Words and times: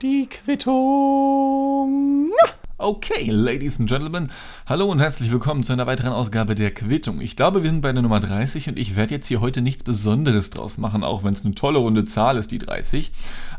Die 0.00 0.28
Quittung. 0.28 2.30
Okay, 2.78 3.28
Ladies 3.28 3.80
and 3.80 3.88
Gentlemen, 3.88 4.30
hallo 4.68 4.86
und 4.86 5.00
herzlich 5.00 5.32
willkommen 5.32 5.64
zu 5.64 5.72
einer 5.72 5.88
weiteren 5.88 6.12
Ausgabe 6.12 6.54
der 6.54 6.70
Quittung. 6.70 7.20
Ich 7.20 7.34
glaube, 7.34 7.64
wir 7.64 7.70
sind 7.70 7.80
bei 7.80 7.92
der 7.92 8.02
Nummer 8.02 8.20
30 8.20 8.68
und 8.68 8.78
ich 8.78 8.94
werde 8.94 9.14
jetzt 9.14 9.26
hier 9.26 9.40
heute 9.40 9.62
nichts 9.62 9.82
Besonderes 9.82 10.50
draus 10.50 10.78
machen, 10.78 11.02
auch 11.02 11.24
wenn 11.24 11.32
es 11.32 11.44
eine 11.44 11.56
tolle 11.56 11.80
runde 11.80 12.04
Zahl 12.04 12.36
ist, 12.36 12.52
die 12.52 12.58
30. 12.58 13.10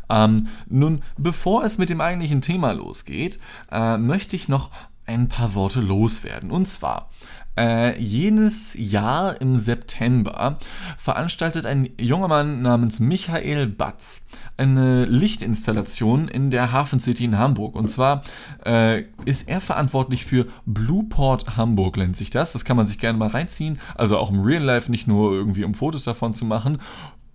Ähm, 0.08 0.48
nun, 0.70 1.02
bevor 1.18 1.64
es 1.64 1.76
mit 1.76 1.90
dem 1.90 2.00
eigentlichen 2.00 2.40
Thema 2.40 2.72
losgeht, 2.72 3.38
äh, 3.70 3.98
möchte 3.98 4.36
ich 4.36 4.48
noch 4.48 4.70
ein 5.04 5.28
paar 5.28 5.54
Worte 5.54 5.80
loswerden. 5.80 6.50
Und 6.50 6.66
zwar, 6.66 7.10
äh, 7.56 7.98
jenes 8.00 8.74
Jahr 8.78 9.40
im 9.40 9.58
September 9.58 10.54
veranstaltet 10.98 11.66
ein 11.66 11.88
junger 12.00 12.28
Mann 12.28 12.62
namens 12.62 13.00
Michael 13.00 13.66
Batz 13.66 14.22
eine 14.56 15.04
Lichtinstallation 15.04 16.28
in 16.28 16.50
der 16.50 16.72
Hafen 16.72 17.00
City 17.00 17.24
in 17.24 17.38
Hamburg. 17.38 17.74
Und 17.74 17.88
zwar 17.88 18.22
äh, 18.64 19.04
ist 19.24 19.48
er 19.48 19.60
verantwortlich 19.60 20.24
für 20.24 20.46
Blueport 20.64 21.56
Hamburg, 21.56 21.96
nennt 21.96 22.16
sich 22.16 22.30
das. 22.30 22.52
Das 22.52 22.64
kann 22.64 22.76
man 22.76 22.86
sich 22.86 22.98
gerne 22.98 23.18
mal 23.18 23.28
reinziehen. 23.28 23.78
Also 23.94 24.18
auch 24.18 24.30
im 24.30 24.40
Real 24.40 24.62
Life, 24.62 24.90
nicht 24.90 25.06
nur 25.06 25.32
irgendwie 25.32 25.64
um 25.64 25.74
Fotos 25.74 26.04
davon 26.04 26.34
zu 26.34 26.44
machen. 26.44 26.78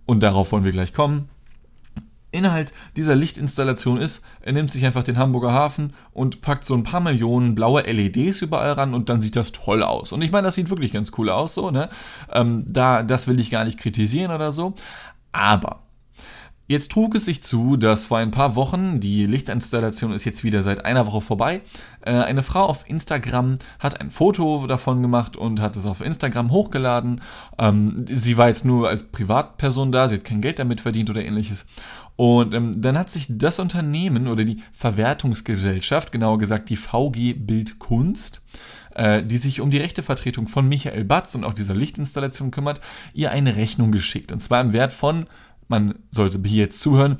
Und 0.06 0.22
darauf 0.22 0.52
wollen 0.52 0.64
wir 0.64 0.72
gleich 0.72 0.92
kommen. 0.92 1.28
Inhalt 2.32 2.72
dieser 2.96 3.14
Lichtinstallation 3.14 3.98
ist, 3.98 4.22
er 4.40 4.52
nimmt 4.52 4.70
sich 4.70 4.84
einfach 4.84 5.04
den 5.04 5.18
Hamburger 5.18 5.52
Hafen 5.52 5.92
und 6.12 6.40
packt 6.40 6.64
so 6.64 6.74
ein 6.74 6.82
paar 6.82 7.00
Millionen 7.00 7.54
blaue 7.54 7.82
LEDs 7.82 8.42
überall 8.42 8.72
ran 8.72 8.94
und 8.94 9.08
dann 9.08 9.22
sieht 9.22 9.36
das 9.36 9.52
toll 9.52 9.82
aus. 9.82 10.12
Und 10.12 10.22
ich 10.22 10.32
meine, 10.32 10.46
das 10.46 10.54
sieht 10.54 10.70
wirklich 10.70 10.92
ganz 10.92 11.12
cool 11.18 11.30
aus, 11.30 11.54
so, 11.54 11.70
ne? 11.70 11.88
Ähm, 12.32 12.64
da, 12.66 13.02
das 13.02 13.28
will 13.28 13.38
ich 13.38 13.50
gar 13.50 13.64
nicht 13.64 13.78
kritisieren 13.78 14.32
oder 14.32 14.52
so. 14.52 14.74
Aber 15.30 15.80
Jetzt 16.72 16.92
trug 16.92 17.14
es 17.16 17.26
sich 17.26 17.42
zu, 17.42 17.76
dass 17.76 18.06
vor 18.06 18.16
ein 18.16 18.30
paar 18.30 18.56
Wochen, 18.56 18.98
die 18.98 19.26
Lichtinstallation 19.26 20.12
ist 20.12 20.24
jetzt 20.24 20.42
wieder 20.42 20.62
seit 20.62 20.86
einer 20.86 21.06
Woche 21.06 21.20
vorbei, 21.20 21.60
äh, 22.00 22.12
eine 22.12 22.42
Frau 22.42 22.62
auf 22.62 22.88
Instagram 22.88 23.58
hat 23.78 24.00
ein 24.00 24.10
Foto 24.10 24.66
davon 24.66 25.02
gemacht 25.02 25.36
und 25.36 25.60
hat 25.60 25.76
es 25.76 25.84
auf 25.84 26.00
Instagram 26.00 26.50
hochgeladen. 26.50 27.20
Ähm, 27.58 28.06
sie 28.08 28.38
war 28.38 28.48
jetzt 28.48 28.64
nur 28.64 28.88
als 28.88 29.02
Privatperson 29.02 29.92
da, 29.92 30.08
sie 30.08 30.14
hat 30.14 30.24
kein 30.24 30.40
Geld 30.40 30.60
damit 30.60 30.80
verdient 30.80 31.10
oder 31.10 31.22
ähnliches. 31.22 31.66
Und 32.16 32.54
ähm, 32.54 32.80
dann 32.80 32.98
hat 32.98 33.10
sich 33.10 33.26
das 33.28 33.58
Unternehmen 33.58 34.28
oder 34.28 34.44
die 34.44 34.62
Verwertungsgesellschaft, 34.72 36.12
genauer 36.12 36.38
gesagt 36.38 36.70
die 36.70 36.76
VG 36.76 37.34
Bildkunst, 37.34 38.42
äh, 38.94 39.22
die 39.22 39.38
sich 39.38 39.60
um 39.60 39.70
die 39.70 39.78
Rechtevertretung 39.78 40.46
von 40.46 40.68
Michael 40.68 41.04
Batz 41.04 41.34
und 41.34 41.44
auch 41.44 41.54
dieser 41.54 41.74
Lichtinstallation 41.74 42.50
kümmert, 42.50 42.80
ihr 43.14 43.30
eine 43.30 43.56
Rechnung 43.56 43.92
geschickt. 43.92 44.32
Und 44.32 44.40
zwar 44.40 44.60
im 44.60 44.72
Wert 44.72 44.92
von, 44.92 45.24
man 45.68 45.94
sollte 46.10 46.40
hier 46.44 46.64
jetzt 46.64 46.80
zuhören, 46.80 47.16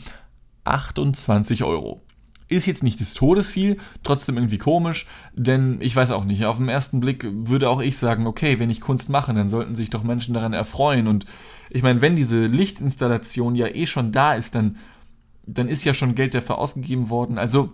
28 0.65 1.65
Euro. 1.65 2.03
Ist 2.49 2.67
jetzt 2.67 2.83
nicht 2.83 3.01
des 3.01 3.15
Todes 3.15 3.49
viel, 3.49 3.79
trotzdem 4.03 4.37
irgendwie 4.37 4.59
komisch, 4.59 5.07
denn 5.33 5.79
ich 5.81 5.97
weiß 5.97 6.11
auch 6.11 6.25
nicht, 6.25 6.45
auf 6.45 6.59
den 6.59 6.69
ersten 6.69 7.01
Blick 7.01 7.27
würde 7.27 7.71
auch 7.71 7.81
ich 7.81 7.97
sagen, 7.97 8.27
okay, 8.27 8.59
wenn 8.59 8.69
ich 8.69 8.83
Kunst 8.83 9.09
mache, 9.09 9.33
dann 9.33 9.49
sollten 9.49 9.75
sich 9.75 9.89
doch 9.89 10.03
Menschen 10.03 10.35
daran 10.35 10.53
erfreuen. 10.53 11.07
Und 11.07 11.25
ich 11.75 11.83
meine, 11.83 12.01
wenn 12.01 12.17
diese 12.17 12.47
Lichtinstallation 12.47 13.55
ja 13.55 13.67
eh 13.67 13.87
schon 13.87 14.13
da 14.13 14.35
ist, 14.35 14.55
dann, 14.55 14.77
dann 15.47 15.69
ist 15.69 15.85
ja 15.85 15.95
schon 15.95 16.15
Geld 16.15 16.35
dafür 16.35 16.59
ausgegeben 16.59 17.09
worden. 17.09 17.39
Also, 17.39 17.73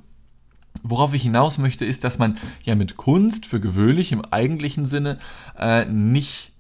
worauf 0.83 1.15
ich 1.15 1.23
hinaus 1.23 1.59
möchte, 1.59 1.85
ist, 1.85 2.05
dass 2.05 2.19
man 2.19 2.39
ja 2.63 2.75
mit 2.75 2.97
Kunst 2.97 3.47
für 3.47 3.61
gewöhnlich 3.61 4.13
im 4.13 4.25
eigentlichen 4.25 4.87
Sinne 4.87 5.19
äh, 5.59 5.85
nicht 5.87 6.53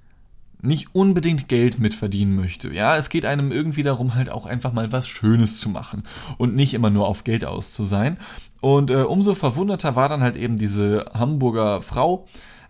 nicht 0.60 0.92
unbedingt 0.92 1.48
Geld 1.48 1.78
mitverdienen 1.78 2.34
möchte. 2.34 2.74
Ja, 2.74 2.96
es 2.96 3.10
geht 3.10 3.24
einem 3.24 3.52
irgendwie 3.52 3.84
darum, 3.84 4.16
halt 4.16 4.28
auch 4.28 4.44
einfach 4.44 4.72
mal 4.72 4.90
was 4.90 5.06
Schönes 5.06 5.60
zu 5.60 5.68
machen 5.68 6.02
und 6.36 6.56
nicht 6.56 6.74
immer 6.74 6.90
nur 6.90 7.06
auf 7.06 7.22
Geld 7.22 7.44
aus 7.44 7.72
zu 7.72 7.84
sein. 7.84 8.18
Und 8.60 8.90
äh, 8.90 9.02
umso 9.02 9.36
verwunderter 9.36 9.94
war 9.94 10.08
dann 10.08 10.20
halt 10.20 10.36
eben 10.36 10.58
diese 10.58 11.06
Hamburger 11.14 11.80
Frau, 11.80 12.26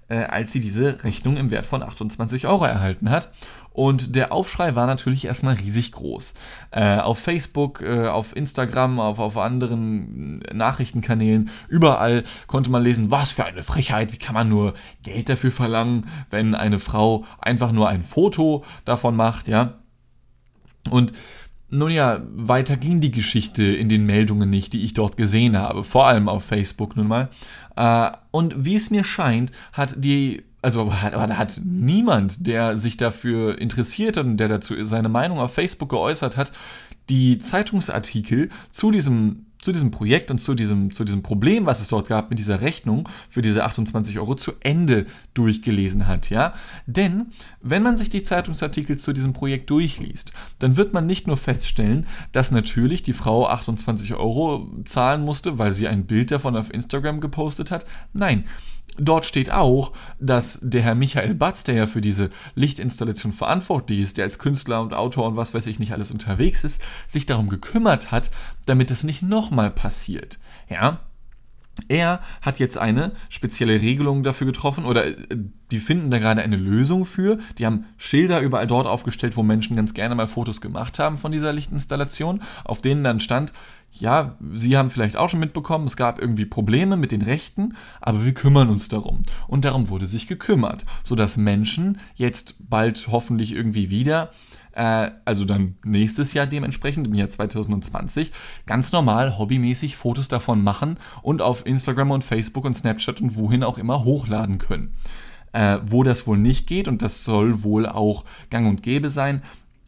äh, 0.08 0.24
als 0.24 0.52
sie 0.52 0.60
diese 0.60 1.02
Rechnung 1.04 1.36
im 1.36 1.50
Wert 1.50 1.66
von 1.66 1.82
28 1.82 2.46
Euro 2.46 2.64
erhalten 2.64 3.10
hat. 3.10 3.30
Und 3.78 4.16
der 4.16 4.32
Aufschrei 4.32 4.74
war 4.74 4.88
natürlich 4.88 5.24
erstmal 5.24 5.54
riesig 5.54 5.92
groß. 5.92 6.34
Äh, 6.72 6.96
auf 6.98 7.20
Facebook, 7.20 7.80
äh, 7.80 8.08
auf 8.08 8.34
Instagram, 8.34 8.98
auf, 8.98 9.20
auf 9.20 9.36
anderen 9.36 10.40
Nachrichtenkanälen, 10.52 11.50
überall 11.68 12.24
konnte 12.48 12.70
man 12.70 12.82
lesen, 12.82 13.12
was 13.12 13.30
für 13.30 13.44
eine 13.44 13.62
Frechheit, 13.62 14.12
wie 14.12 14.18
kann 14.18 14.34
man 14.34 14.48
nur 14.48 14.74
Geld 15.04 15.28
dafür 15.28 15.52
verlangen, 15.52 16.08
wenn 16.28 16.56
eine 16.56 16.80
Frau 16.80 17.24
einfach 17.38 17.70
nur 17.70 17.88
ein 17.88 18.02
Foto 18.02 18.64
davon 18.84 19.14
macht, 19.14 19.46
ja. 19.46 19.74
Und 20.90 21.12
nun 21.70 21.90
ja, 21.90 22.20
weiter 22.34 22.76
ging 22.76 23.00
die 23.00 23.10
Geschichte 23.10 23.64
in 23.64 23.88
den 23.88 24.06
Meldungen 24.06 24.48
nicht, 24.48 24.72
die 24.72 24.84
ich 24.84 24.94
dort 24.94 25.16
gesehen 25.16 25.58
habe, 25.58 25.84
vor 25.84 26.06
allem 26.06 26.28
auf 26.28 26.44
Facebook 26.44 26.96
nun 26.96 27.08
mal. 27.08 27.28
Äh, 27.76 28.10
und 28.30 28.64
wie 28.64 28.76
es 28.76 28.90
mir 28.90 29.04
scheint, 29.04 29.52
hat 29.72 29.94
die 29.98 30.44
also 30.60 30.92
hat, 30.92 31.14
hat 31.14 31.60
niemand, 31.64 32.46
der 32.46 32.78
sich 32.78 32.96
dafür 32.96 33.58
interessiert 33.60 34.18
und 34.18 34.38
der 34.38 34.48
dazu 34.48 34.74
seine 34.84 35.08
Meinung 35.08 35.38
auf 35.38 35.54
Facebook 35.54 35.90
geäußert 35.90 36.36
hat, 36.36 36.52
die 37.08 37.38
Zeitungsartikel 37.38 38.48
zu 38.70 38.90
diesem 38.90 39.46
zu 39.60 39.72
diesem 39.72 39.90
Projekt 39.90 40.30
und 40.30 40.38
zu 40.38 40.54
diesem, 40.54 40.92
zu 40.92 41.04
diesem 41.04 41.22
Problem, 41.22 41.66
was 41.66 41.80
es 41.80 41.88
dort 41.88 42.08
gab 42.08 42.30
mit 42.30 42.38
dieser 42.38 42.60
Rechnung 42.60 43.08
für 43.28 43.42
diese 43.42 43.64
28 43.64 44.18
Euro 44.18 44.34
zu 44.34 44.52
Ende 44.60 45.06
durchgelesen 45.34 46.06
hat, 46.06 46.30
ja. 46.30 46.54
Denn 46.86 47.26
wenn 47.60 47.82
man 47.82 47.96
sich 47.96 48.10
die 48.10 48.22
Zeitungsartikel 48.22 48.98
zu 48.98 49.12
diesem 49.12 49.32
Projekt 49.32 49.70
durchliest, 49.70 50.32
dann 50.60 50.76
wird 50.76 50.92
man 50.92 51.06
nicht 51.06 51.26
nur 51.26 51.36
feststellen, 51.36 52.06
dass 52.32 52.50
natürlich 52.50 53.02
die 53.02 53.12
Frau 53.12 53.46
28 53.48 54.14
Euro 54.14 54.68
zahlen 54.84 55.22
musste, 55.22 55.58
weil 55.58 55.72
sie 55.72 55.88
ein 55.88 56.06
Bild 56.06 56.30
davon 56.30 56.56
auf 56.56 56.72
Instagram 56.72 57.20
gepostet 57.20 57.70
hat. 57.70 57.84
Nein, 58.12 58.44
Dort 59.00 59.24
steht 59.24 59.52
auch, 59.52 59.92
dass 60.18 60.58
der 60.60 60.82
Herr 60.82 60.96
Michael 60.96 61.34
Batz, 61.34 61.62
der 61.62 61.76
ja 61.76 61.86
für 61.86 62.00
diese 62.00 62.30
Lichtinstallation 62.56 63.32
verantwortlich 63.32 64.00
ist, 64.00 64.18
der 64.18 64.24
als 64.24 64.40
Künstler 64.40 64.82
und 64.82 64.92
Autor 64.92 65.28
und 65.28 65.36
was 65.36 65.54
weiß 65.54 65.68
ich 65.68 65.78
nicht 65.78 65.92
alles 65.92 66.10
unterwegs 66.10 66.64
ist, 66.64 66.82
sich 67.06 67.24
darum 67.24 67.48
gekümmert 67.48 68.10
hat, 68.10 68.32
damit 68.66 68.90
das 68.90 69.04
nicht 69.04 69.22
nochmal 69.22 69.57
passiert. 69.70 70.38
Ja, 70.68 71.00
er 71.86 72.20
hat 72.42 72.58
jetzt 72.58 72.76
eine 72.76 73.12
spezielle 73.28 73.80
Regelung 73.80 74.24
dafür 74.24 74.46
getroffen 74.46 74.84
oder 74.84 75.06
äh, 75.06 75.16
die 75.70 75.78
finden 75.78 76.10
da 76.10 76.18
gerade 76.18 76.42
eine 76.42 76.56
Lösung 76.56 77.04
für. 77.04 77.38
Die 77.58 77.66
haben 77.66 77.84
Schilder 77.96 78.40
überall 78.40 78.66
dort 78.66 78.86
aufgestellt, 78.86 79.36
wo 79.36 79.42
Menschen 79.42 79.76
ganz 79.76 79.94
gerne 79.94 80.14
mal 80.14 80.26
Fotos 80.26 80.60
gemacht 80.60 80.98
haben 80.98 81.18
von 81.18 81.30
dieser 81.30 81.52
Lichtinstallation, 81.52 82.42
auf 82.64 82.80
denen 82.80 83.04
dann 83.04 83.20
stand, 83.20 83.52
ja, 83.90 84.36
Sie 84.52 84.76
haben 84.76 84.90
vielleicht 84.90 85.16
auch 85.16 85.30
schon 85.30 85.40
mitbekommen, 85.40 85.86
es 85.86 85.96
gab 85.96 86.20
irgendwie 86.20 86.44
Probleme 86.44 86.96
mit 86.96 87.10
den 87.10 87.22
Rechten, 87.22 87.74
aber 88.00 88.24
wir 88.24 88.34
kümmern 88.34 88.68
uns 88.68 88.88
darum. 88.88 89.22
Und 89.46 89.64
darum 89.64 89.88
wurde 89.88 90.06
sich 90.06 90.26
gekümmert, 90.26 90.84
sodass 91.04 91.36
Menschen 91.36 91.98
jetzt 92.14 92.56
bald 92.68 93.08
hoffentlich 93.10 93.52
irgendwie 93.52 93.88
wieder 93.88 94.30
äh, 94.78 95.10
also 95.24 95.44
dann 95.44 95.74
nächstes 95.84 96.34
Jahr 96.34 96.46
dementsprechend, 96.46 97.08
im 97.08 97.14
Jahr 97.14 97.28
2020, 97.28 98.30
ganz 98.64 98.92
normal 98.92 99.36
hobbymäßig 99.36 99.96
Fotos 99.96 100.28
davon 100.28 100.62
machen 100.62 100.98
und 101.20 101.42
auf 101.42 101.66
Instagram 101.66 102.12
und 102.12 102.22
Facebook 102.22 102.64
und 102.64 102.74
Snapchat 102.74 103.20
und 103.20 103.36
wohin 103.36 103.64
auch 103.64 103.76
immer 103.76 104.04
hochladen 104.04 104.58
können. 104.58 104.94
Äh, 105.52 105.78
wo 105.84 106.04
das 106.04 106.28
wohl 106.28 106.38
nicht 106.38 106.68
geht, 106.68 106.86
und 106.86 107.02
das 107.02 107.24
soll 107.24 107.64
wohl 107.64 107.86
auch 107.86 108.24
gang 108.50 108.68
und 108.68 108.84
gäbe 108.84 109.10
sein, 109.10 109.42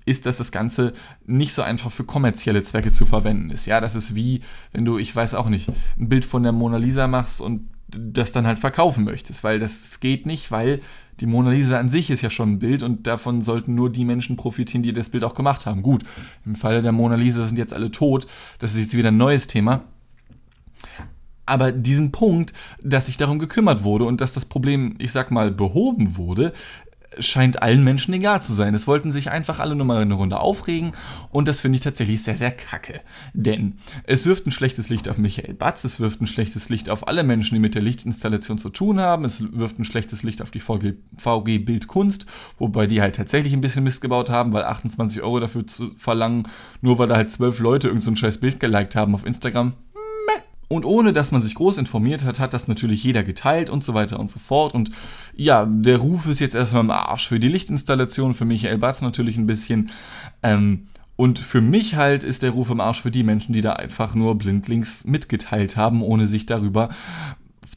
ist, 0.06 0.26
dass 0.26 0.38
das 0.38 0.50
Ganze 0.50 0.92
nicht 1.24 1.52
so 1.52 1.62
einfach 1.62 1.92
für 1.92 2.04
kommerzielle 2.04 2.62
Zwecke 2.64 2.90
zu 2.90 3.06
verwenden 3.06 3.50
ist. 3.50 3.66
Ja, 3.66 3.80
das 3.80 3.94
ist 3.94 4.16
wie, 4.16 4.40
wenn 4.72 4.84
du, 4.84 4.98
ich 4.98 5.14
weiß 5.14 5.34
auch 5.34 5.50
nicht, 5.50 5.68
ein 5.98 6.08
Bild 6.08 6.24
von 6.24 6.42
der 6.42 6.52
Mona 6.52 6.78
Lisa 6.78 7.06
machst 7.06 7.40
und 7.40 7.68
das 7.98 8.32
dann 8.32 8.46
halt 8.46 8.58
verkaufen 8.58 9.04
möchtest, 9.04 9.44
weil 9.44 9.58
das 9.58 10.00
geht 10.00 10.26
nicht, 10.26 10.50
weil 10.50 10.80
die 11.20 11.26
Mona 11.26 11.50
Lisa 11.50 11.78
an 11.78 11.88
sich 11.88 12.10
ist 12.10 12.22
ja 12.22 12.30
schon 12.30 12.52
ein 12.52 12.58
Bild 12.58 12.82
und 12.82 13.06
davon 13.06 13.42
sollten 13.42 13.74
nur 13.74 13.90
die 13.90 14.04
Menschen 14.04 14.36
profitieren, 14.36 14.82
die 14.82 14.92
das 14.92 15.10
Bild 15.10 15.24
auch 15.24 15.34
gemacht 15.34 15.66
haben. 15.66 15.82
Gut, 15.82 16.02
im 16.46 16.54
Falle 16.54 16.82
der 16.82 16.92
Mona 16.92 17.14
Lisa 17.14 17.44
sind 17.44 17.58
jetzt 17.58 17.74
alle 17.74 17.90
tot, 17.90 18.26
das 18.58 18.72
ist 18.72 18.80
jetzt 18.80 18.96
wieder 18.96 19.08
ein 19.08 19.16
neues 19.16 19.46
Thema. 19.46 19.84
Aber 21.46 21.72
diesen 21.72 22.12
Punkt, 22.12 22.52
dass 22.82 23.06
sich 23.06 23.16
darum 23.16 23.38
gekümmert 23.38 23.82
wurde 23.82 24.04
und 24.04 24.20
dass 24.20 24.32
das 24.32 24.44
Problem, 24.44 24.94
ich 24.98 25.12
sag 25.12 25.30
mal, 25.30 25.50
behoben 25.50 26.16
wurde, 26.16 26.52
scheint 27.18 27.62
allen 27.62 27.82
Menschen 27.82 28.14
egal 28.14 28.42
zu 28.42 28.54
sein. 28.54 28.74
Es 28.74 28.86
wollten 28.86 29.10
sich 29.10 29.30
einfach 29.30 29.58
alle 29.58 29.74
nur 29.74 29.86
mal 29.86 30.00
eine 30.00 30.14
Runde 30.14 30.38
aufregen 30.38 30.92
und 31.30 31.48
das 31.48 31.60
finde 31.60 31.76
ich 31.76 31.82
tatsächlich 31.82 32.22
sehr, 32.22 32.36
sehr 32.36 32.52
kacke. 32.52 33.00
Denn 33.34 33.74
es 34.04 34.26
wirft 34.26 34.46
ein 34.46 34.52
schlechtes 34.52 34.88
Licht 34.88 35.08
auf 35.08 35.18
Michael 35.18 35.54
Batz, 35.54 35.84
es 35.84 35.98
wirft 35.98 36.20
ein 36.20 36.26
schlechtes 36.26 36.68
Licht 36.68 36.88
auf 36.88 37.08
alle 37.08 37.24
Menschen, 37.24 37.54
die 37.54 37.60
mit 37.60 37.74
der 37.74 37.82
Lichtinstallation 37.82 38.58
zu 38.58 38.70
tun 38.70 39.00
haben, 39.00 39.24
es 39.24 39.44
wirft 39.52 39.78
ein 39.78 39.84
schlechtes 39.84 40.22
Licht 40.22 40.40
auf 40.40 40.50
die 40.50 40.60
VG, 40.60 40.94
VG 41.16 41.58
Bildkunst, 41.58 42.26
wobei 42.58 42.86
die 42.86 43.00
halt 43.00 43.16
tatsächlich 43.16 43.52
ein 43.52 43.60
bisschen 43.60 43.84
Mist 43.84 44.00
gebaut 44.00 44.30
haben, 44.30 44.52
weil 44.52 44.64
28 44.64 45.22
Euro 45.22 45.40
dafür 45.40 45.66
zu 45.66 45.90
verlangen, 45.96 46.48
nur 46.80 46.98
weil 46.98 47.08
da 47.08 47.16
halt 47.16 47.32
zwölf 47.32 47.58
Leute 47.58 47.88
irgendein 47.88 48.14
so 48.14 48.20
scheiß 48.20 48.38
Bild 48.38 48.60
geliked 48.60 48.94
haben 48.94 49.14
auf 49.14 49.26
Instagram, 49.26 49.74
und 50.70 50.86
ohne 50.86 51.12
dass 51.12 51.32
man 51.32 51.42
sich 51.42 51.54
groß 51.54 51.76
informiert 51.76 52.24
hat, 52.24 52.40
hat 52.40 52.54
das 52.54 52.68
natürlich 52.68 53.04
jeder 53.04 53.22
geteilt 53.22 53.68
und 53.68 53.84
so 53.84 53.92
weiter 53.92 54.18
und 54.18 54.30
so 54.30 54.38
fort. 54.38 54.72
Und 54.72 54.90
ja, 55.36 55.66
der 55.66 55.98
Ruf 55.98 56.26
ist 56.26 56.40
jetzt 56.40 56.54
erstmal 56.54 56.84
im 56.84 56.90
Arsch 56.90 57.28
für 57.28 57.40
die 57.40 57.48
Lichtinstallation, 57.48 58.32
für 58.32 58.46
Michael 58.46 58.78
Batz 58.78 59.02
natürlich 59.02 59.36
ein 59.36 59.46
bisschen. 59.46 59.90
Ähm, 60.42 60.86
Und 61.16 61.38
für 61.38 61.60
mich 61.60 61.96
halt 61.96 62.24
ist 62.24 62.42
der 62.42 62.52
Ruf 62.52 62.70
im 62.70 62.80
Arsch 62.80 63.02
für 63.02 63.10
die 63.10 63.24
Menschen, 63.24 63.52
die 63.52 63.60
da 63.60 63.74
einfach 63.74 64.14
nur 64.14 64.38
blindlings 64.38 65.04
mitgeteilt 65.04 65.76
haben, 65.76 66.02
ohne 66.02 66.26
sich 66.26 66.46
darüber 66.46 66.88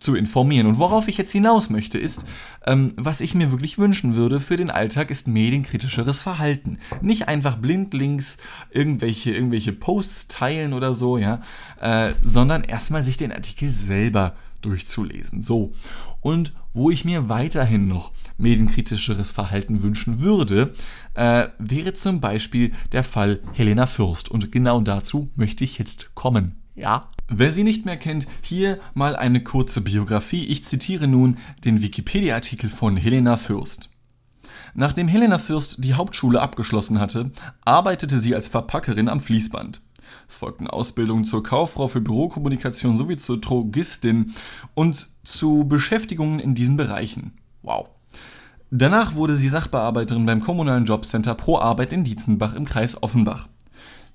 zu 0.04 0.16
informieren. 0.16 0.68
Und 0.68 0.78
worauf 0.78 1.08
ich 1.08 1.18
jetzt 1.18 1.32
hinaus 1.32 1.70
möchte, 1.70 1.98
ist, 1.98 2.26
ähm, 2.66 2.94
was 2.96 3.22
ich 3.22 3.36
mir 3.36 3.52
wirklich 3.52 3.78
wünschen 3.78 4.16
würde 4.16 4.40
für 4.40 4.58
den 4.58 4.70
Alltag, 4.70 5.10
ist 5.10 5.28
medienkritischeres 5.28 6.22
Verhalten. 6.22 6.78
Nicht 7.02 7.28
einfach 7.28 7.58
blindlings 7.58 8.38
irgendwelche, 8.72 9.32
irgendwelche 9.32 9.72
Posts 9.72 10.28
teilen 10.28 10.74
oder 10.74 10.94
so, 10.94 11.18
ja, 11.18 11.42
äh, 11.80 12.14
sondern 12.22 12.64
erstmal 12.64 13.04
sich 13.04 13.18
den 13.18 13.32
Artikel 13.32 13.74
selber 13.74 14.36
durchzulesen. 14.62 15.42
So. 15.42 15.74
Und 16.22 16.54
wo 16.74 16.90
ich 16.90 17.06
mir 17.06 17.30
weiterhin 17.30 17.88
noch 17.88 18.12
medienkritischeres 18.38 19.32
Verhalten 19.32 19.84
wünschen 19.84 20.22
würde, 20.22 20.74
äh, 21.14 21.48
wäre 21.60 21.94
zum 21.94 22.20
Beispiel 22.20 22.72
der 22.92 23.04
Fall 23.04 23.40
Helena 23.54 23.86
Fürst. 23.86 24.30
Und 24.30 24.52
genau 24.52 24.82
dazu 24.82 25.30
möchte 25.36 25.64
ich 25.64 25.78
jetzt 25.78 26.16
kommen. 26.16 26.56
Ja. 26.76 27.10
Wer 27.36 27.52
sie 27.52 27.64
nicht 27.64 27.84
mehr 27.84 27.98
kennt, 27.98 28.28
hier 28.44 28.80
mal 28.94 29.16
eine 29.16 29.42
kurze 29.42 29.82
Biografie. 29.82 30.46
Ich 30.46 30.66
zitiere 30.66 31.08
nun 31.08 31.38
den 31.66 31.82
Wikipedia-Artikel 31.82 32.70
von 32.70 32.96
Helena 32.96 33.38
Fürst. 33.38 33.90
Nachdem 34.76 35.08
Helena 35.08 35.40
Fürst 35.40 35.84
die 35.84 35.96
Hauptschule 35.96 36.40
abgeschlossen 36.40 37.00
hatte, 37.00 37.32
arbeitete 37.66 38.20
sie 38.20 38.36
als 38.36 38.50
Verpackerin 38.50 39.10
am 39.10 39.20
Fließband. 39.20 39.82
Es 40.28 40.38
folgten 40.38 40.68
Ausbildungen 40.68 41.26
zur 41.26 41.42
Kauffrau 41.42 41.88
für 41.88 42.02
Bürokommunikation 42.02 43.00
sowie 43.00 43.18
zur 43.18 43.42
Drogistin 43.42 44.32
und 44.76 45.08
zu 45.24 45.66
Beschäftigungen 45.68 46.38
in 46.38 46.54
diesen 46.54 46.78
Bereichen. 46.78 47.34
Wow. 47.64 47.90
Danach 48.70 49.16
wurde 49.16 49.36
sie 49.38 49.50
Sachbearbeiterin 49.50 50.28
beim 50.28 50.42
kommunalen 50.42 50.86
Jobcenter 50.86 51.34
Pro 51.34 51.58
Arbeit 51.58 51.94
in 51.94 52.04
Dietzenbach 52.04 52.54
im 52.54 52.66
Kreis 52.66 53.02
Offenbach. 53.02 53.48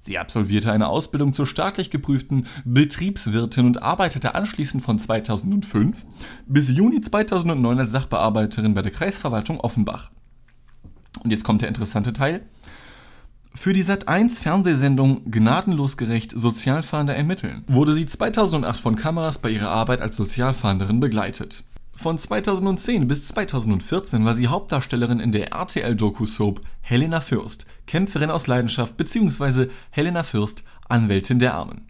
Sie 0.08 0.16
absolvierte 0.16 0.72
eine 0.72 0.88
Ausbildung 0.88 1.34
zur 1.34 1.46
staatlich 1.46 1.90
geprüften 1.90 2.46
Betriebswirtin 2.64 3.66
und 3.66 3.82
arbeitete 3.82 4.34
anschließend 4.34 4.82
von 4.82 4.98
2005 4.98 6.06
bis 6.46 6.70
Juni 6.70 7.02
2009 7.02 7.78
als 7.78 7.90
Sachbearbeiterin 7.90 8.72
bei 8.72 8.80
der 8.80 8.90
Kreisverwaltung 8.90 9.60
Offenbach. 9.60 10.10
Und 11.22 11.30
jetzt 11.30 11.44
kommt 11.44 11.60
der 11.60 11.68
interessante 11.68 12.14
Teil. 12.14 12.40
Für 13.54 13.74
die 13.74 13.84
Sat1 13.84 14.40
Fernsehsendung 14.40 15.30
Gnadenlos 15.30 15.98
gerecht 15.98 16.32
Sozialfahnder 16.34 17.14
ermitteln 17.14 17.64
wurde 17.66 17.92
sie 17.92 18.06
2008 18.06 18.80
von 18.80 18.96
Kameras 18.96 19.36
bei 19.36 19.50
ihrer 19.50 19.68
Arbeit 19.68 20.00
als 20.00 20.16
Sozialfahnderin 20.16 21.00
begleitet. 21.00 21.64
Von 21.98 22.16
2010 22.16 23.08
bis 23.08 23.26
2014 23.26 24.24
war 24.24 24.36
sie 24.36 24.46
Hauptdarstellerin 24.46 25.18
in 25.18 25.32
der 25.32 25.52
RTL-Doku-Soap 25.52 26.60
Helena 26.80 27.20
Fürst, 27.20 27.66
Kämpferin 27.88 28.30
aus 28.30 28.46
Leidenschaft 28.46 28.96
bzw. 28.96 29.66
Helena 29.90 30.22
Fürst, 30.22 30.62
Anwältin 30.88 31.40
der 31.40 31.54
Armen. 31.54 31.88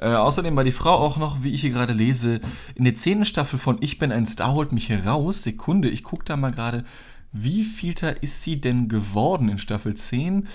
Äh, 0.00 0.08
außerdem 0.08 0.56
war 0.56 0.64
die 0.64 0.72
Frau 0.72 0.94
auch 0.94 1.16
noch, 1.16 1.44
wie 1.44 1.52
ich 1.52 1.60
hier 1.60 1.70
gerade 1.70 1.92
lese, 1.92 2.40
in 2.74 2.82
der 2.82 2.96
zehnten 2.96 3.24
Staffel 3.24 3.60
von 3.60 3.76
Ich 3.78 4.00
bin 4.00 4.10
ein 4.10 4.26
Star 4.26 4.52
holt 4.52 4.72
mich 4.72 4.88
heraus. 4.88 5.44
Sekunde, 5.44 5.90
ich 5.90 6.02
gucke 6.02 6.24
da 6.24 6.36
mal 6.36 6.50
gerade, 6.50 6.82
wie 7.30 7.62
vielter 7.62 8.24
ist 8.24 8.42
sie 8.42 8.60
denn 8.60 8.88
geworden 8.88 9.48
in 9.48 9.58
Staffel 9.58 9.94
10? 9.94 10.48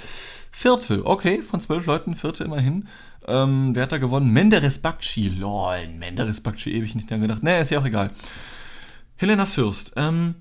Vierte, 0.51 1.05
okay, 1.05 1.41
von 1.43 1.61
zwölf 1.61 1.85
Leuten, 1.85 2.13
vierte 2.13 2.43
immerhin. 2.43 2.89
Ähm, 3.25 3.73
wer 3.73 3.83
hat 3.83 3.93
da 3.93 3.99
gewonnen? 3.99 4.31
Menderes 4.31 4.79
Bakci. 4.79 5.29
Lol, 5.29 5.87
Menderes 5.97 6.41
Bakci, 6.41 6.71
ewig 6.71 6.93
nicht 6.93 7.09
dran 7.09 7.21
gedacht. 7.21 7.41
Ne, 7.41 7.57
ist 7.61 7.69
ja 7.71 7.79
auch 7.79 7.85
egal. 7.85 8.09
Helena 9.21 9.45
Fürst, 9.45 9.93
ähm, 9.97 10.33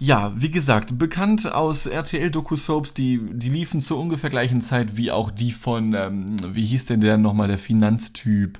ja, 0.00 0.32
wie 0.34 0.50
gesagt, 0.50 0.98
bekannt 0.98 1.52
aus 1.52 1.84
RTL-Doku-Soaps, 1.84 2.94
die, 2.94 3.20
die 3.30 3.50
liefen 3.50 3.82
zur 3.82 3.98
ungefähr 3.98 4.30
gleichen 4.30 4.62
Zeit 4.62 4.96
wie 4.96 5.10
auch 5.10 5.30
die 5.30 5.52
von, 5.52 5.92
ähm, 5.92 6.36
wie 6.54 6.64
hieß 6.64 6.86
denn 6.86 7.02
der 7.02 7.18
nochmal, 7.18 7.48
der 7.48 7.58
Finanztyp? 7.58 8.58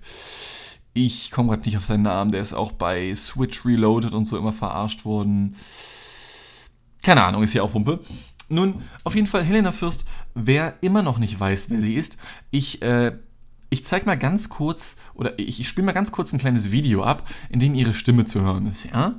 Ich 0.92 1.30
komme 1.30 1.48
gerade 1.48 1.62
nicht 1.62 1.78
auf 1.78 1.86
seinen 1.86 2.02
Namen, 2.02 2.32
der 2.32 2.42
ist 2.42 2.52
auch 2.52 2.72
bei 2.72 3.14
Switch 3.14 3.64
Reloaded 3.64 4.12
und 4.12 4.26
so 4.26 4.36
immer 4.36 4.52
verarscht 4.52 5.06
worden. 5.06 5.56
Keine 7.02 7.24
Ahnung, 7.24 7.42
ist 7.42 7.54
ja 7.54 7.62
auch 7.62 7.72
Wumpe. 7.72 8.00
Nun, 8.50 8.82
auf 9.04 9.14
jeden 9.14 9.26
Fall 9.26 9.42
Helena 9.42 9.72
Fürst, 9.72 10.04
wer 10.34 10.76
immer 10.82 11.02
noch 11.02 11.16
nicht 11.16 11.40
weiß, 11.40 11.70
wer 11.70 11.80
sie 11.80 11.94
ist, 11.94 12.18
ich, 12.50 12.82
äh, 12.82 13.16
ich 13.70 13.86
zeig 13.86 14.04
mal 14.04 14.18
ganz 14.18 14.50
kurz, 14.50 14.96
oder 15.14 15.38
ich, 15.38 15.60
ich 15.60 15.68
spiele 15.68 15.86
mal 15.86 15.92
ganz 15.92 16.12
kurz 16.12 16.34
ein 16.34 16.38
kleines 16.38 16.72
Video 16.72 17.02
ab, 17.02 17.26
in 17.48 17.58
dem 17.58 17.74
ihre 17.74 17.94
Stimme 17.94 18.26
zu 18.26 18.42
hören 18.42 18.66
ist, 18.66 18.84
ja? 18.84 19.18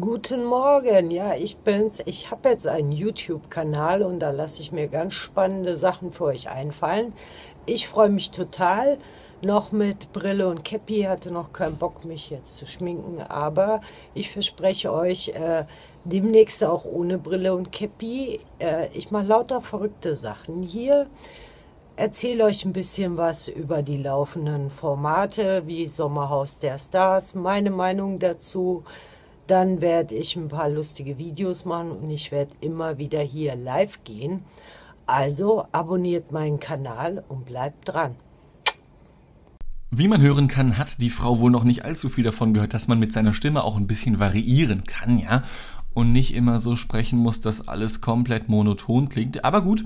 Guten 0.00 0.44
Morgen, 0.44 1.12
ja, 1.12 1.36
ich 1.36 1.58
bin's. 1.58 2.02
Ich 2.04 2.32
habe 2.32 2.48
jetzt 2.48 2.66
einen 2.66 2.90
YouTube-Kanal 2.90 4.02
und 4.02 4.18
da 4.18 4.32
lasse 4.32 4.60
ich 4.60 4.72
mir 4.72 4.88
ganz 4.88 5.14
spannende 5.14 5.76
Sachen 5.76 6.10
für 6.10 6.24
euch 6.24 6.50
einfallen. 6.50 7.12
Ich 7.64 7.86
freue 7.86 8.08
mich 8.08 8.32
total. 8.32 8.98
Noch 9.40 9.70
mit 9.70 10.12
Brille 10.12 10.48
und 10.48 10.64
Käppi, 10.64 11.02
hatte 11.02 11.30
noch 11.30 11.52
keinen 11.52 11.76
Bock, 11.76 12.04
mich 12.04 12.28
jetzt 12.28 12.56
zu 12.56 12.66
schminken, 12.66 13.22
aber 13.22 13.82
ich 14.14 14.32
verspreche 14.32 14.92
euch, 14.92 15.28
äh, 15.28 15.64
demnächst 16.02 16.64
auch 16.64 16.84
ohne 16.84 17.16
Brille 17.16 17.54
und 17.54 17.70
Käppi. 17.70 18.40
Äh, 18.58 18.88
ich 18.94 19.12
mache 19.12 19.26
lauter 19.26 19.60
verrückte 19.60 20.16
Sachen 20.16 20.64
hier. 20.64 21.06
Erzähle 21.94 22.46
euch 22.46 22.64
ein 22.64 22.72
bisschen 22.72 23.16
was 23.16 23.46
über 23.46 23.82
die 23.82 23.98
laufenden 23.98 24.70
Formate 24.70 25.68
wie 25.68 25.86
Sommerhaus 25.86 26.58
der 26.58 26.78
Stars, 26.78 27.36
meine 27.36 27.70
Meinung 27.70 28.18
dazu 28.18 28.82
dann 29.46 29.80
werde 29.80 30.14
ich 30.14 30.36
ein 30.36 30.48
paar 30.48 30.68
lustige 30.68 31.18
Videos 31.18 31.64
machen 31.64 31.90
und 31.90 32.10
ich 32.10 32.32
werde 32.32 32.52
immer 32.60 32.98
wieder 32.98 33.20
hier 33.20 33.54
live 33.56 34.02
gehen. 34.04 34.42
Also 35.06 35.66
abonniert 35.72 36.32
meinen 36.32 36.60
Kanal 36.60 37.22
und 37.28 37.44
bleibt 37.44 37.88
dran. 37.88 38.14
Wie 39.90 40.08
man 40.08 40.22
hören 40.22 40.48
kann, 40.48 40.76
hat 40.76 41.00
die 41.00 41.10
Frau 41.10 41.38
wohl 41.38 41.50
noch 41.50 41.62
nicht 41.62 41.84
allzu 41.84 42.08
viel 42.08 42.24
davon 42.24 42.52
gehört, 42.54 42.74
dass 42.74 42.88
man 42.88 42.98
mit 42.98 43.12
seiner 43.12 43.32
Stimme 43.32 43.62
auch 43.62 43.76
ein 43.76 43.86
bisschen 43.86 44.18
variieren 44.18 44.84
kann, 44.84 45.18
ja? 45.18 45.42
Und 45.92 46.10
nicht 46.10 46.34
immer 46.34 46.58
so 46.58 46.74
sprechen 46.74 47.18
muss, 47.18 47.40
dass 47.40 47.68
alles 47.68 48.00
komplett 48.00 48.48
monoton 48.48 49.08
klingt. 49.08 49.44
Aber 49.44 49.62
gut, 49.62 49.84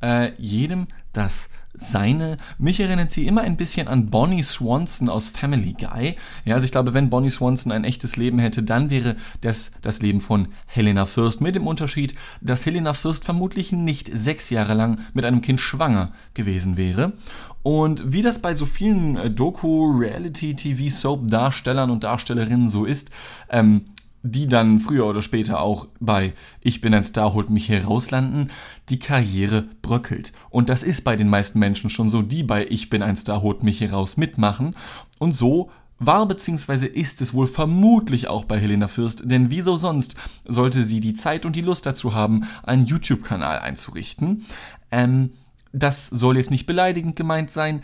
äh, 0.00 0.32
jedem 0.38 0.86
das 1.12 1.50
seine. 1.74 2.36
Mich 2.58 2.80
erinnert 2.80 3.10
sie 3.10 3.26
immer 3.26 3.42
ein 3.42 3.56
bisschen 3.56 3.88
an 3.88 4.10
Bonnie 4.10 4.42
Swanson 4.42 5.08
aus 5.08 5.30
Family 5.30 5.72
Guy. 5.72 6.16
Ja, 6.44 6.54
also 6.54 6.64
ich 6.64 6.72
glaube, 6.72 6.94
wenn 6.94 7.10
Bonnie 7.10 7.30
Swanson 7.30 7.72
ein 7.72 7.84
echtes 7.84 8.16
Leben 8.16 8.38
hätte, 8.38 8.62
dann 8.62 8.90
wäre 8.90 9.16
das 9.40 9.72
das 9.80 10.02
Leben 10.02 10.20
von 10.20 10.48
Helena 10.66 11.06
Fürst. 11.06 11.40
Mit 11.40 11.56
dem 11.56 11.66
Unterschied, 11.66 12.14
dass 12.40 12.66
Helena 12.66 12.94
Fürst 12.94 13.24
vermutlich 13.24 13.72
nicht 13.72 14.10
sechs 14.12 14.50
Jahre 14.50 14.74
lang 14.74 15.00
mit 15.14 15.24
einem 15.24 15.40
Kind 15.40 15.60
schwanger 15.60 16.12
gewesen 16.34 16.76
wäre. 16.76 17.14
Und 17.62 18.12
wie 18.12 18.22
das 18.22 18.40
bei 18.40 18.54
so 18.54 18.66
vielen 18.66 19.16
äh, 19.16 19.30
Doku, 19.30 19.92
Reality, 19.98 20.54
TV, 20.54 20.90
Soap-Darstellern 20.90 21.90
und 21.90 22.04
Darstellerinnen 22.04 22.68
so 22.70 22.84
ist, 22.84 23.10
ähm, 23.50 23.82
die 24.22 24.46
dann 24.46 24.80
früher 24.80 25.06
oder 25.06 25.22
später 25.22 25.60
auch 25.60 25.88
bei 26.00 26.32
Ich 26.60 26.80
bin 26.80 26.94
ein 26.94 27.04
Star, 27.04 27.34
holt 27.34 27.50
mich 27.50 27.66
hier 27.66 27.84
rauslanden, 27.84 28.50
die 28.88 28.98
Karriere 28.98 29.66
bröckelt. 29.82 30.32
Und 30.50 30.68
das 30.68 30.82
ist 30.82 31.02
bei 31.02 31.16
den 31.16 31.28
meisten 31.28 31.58
Menschen 31.58 31.90
schon 31.90 32.10
so, 32.10 32.22
die 32.22 32.42
bei 32.42 32.66
Ich 32.68 32.88
bin 32.88 33.02
ein 33.02 33.16
Star, 33.16 33.42
holt 33.42 33.62
mich 33.62 33.78
hier 33.78 33.92
raus 33.92 34.16
mitmachen. 34.16 34.76
Und 35.18 35.34
so 35.34 35.70
war 35.98 36.26
bzw. 36.26 36.86
ist 36.86 37.20
es 37.20 37.34
wohl 37.34 37.46
vermutlich 37.46 38.28
auch 38.28 38.44
bei 38.44 38.58
Helena 38.58 38.88
Fürst, 38.88 39.22
denn 39.24 39.50
wieso 39.50 39.76
sonst 39.76 40.16
sollte 40.44 40.84
sie 40.84 41.00
die 41.00 41.14
Zeit 41.14 41.44
und 41.44 41.54
die 41.54 41.60
Lust 41.60 41.86
dazu 41.86 42.14
haben, 42.14 42.44
einen 42.62 42.86
YouTube-Kanal 42.86 43.60
einzurichten? 43.60 44.44
Ähm, 44.90 45.30
das 45.72 46.06
soll 46.06 46.36
jetzt 46.36 46.50
nicht 46.50 46.66
beleidigend 46.66 47.16
gemeint 47.16 47.50
sein, 47.50 47.82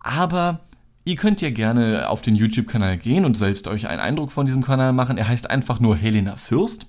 aber 0.00 0.60
Ihr 1.04 1.16
könnt 1.16 1.40
ja 1.40 1.50
gerne 1.50 2.08
auf 2.08 2.22
den 2.22 2.36
YouTube-Kanal 2.36 2.96
gehen 2.96 3.24
und 3.24 3.36
selbst 3.36 3.66
euch 3.66 3.88
einen 3.88 4.00
Eindruck 4.00 4.30
von 4.30 4.46
diesem 4.46 4.62
Kanal 4.62 4.92
machen. 4.92 5.18
Er 5.18 5.26
heißt 5.26 5.50
einfach 5.50 5.80
nur 5.80 5.96
Helena 5.96 6.36
Fürst 6.36 6.86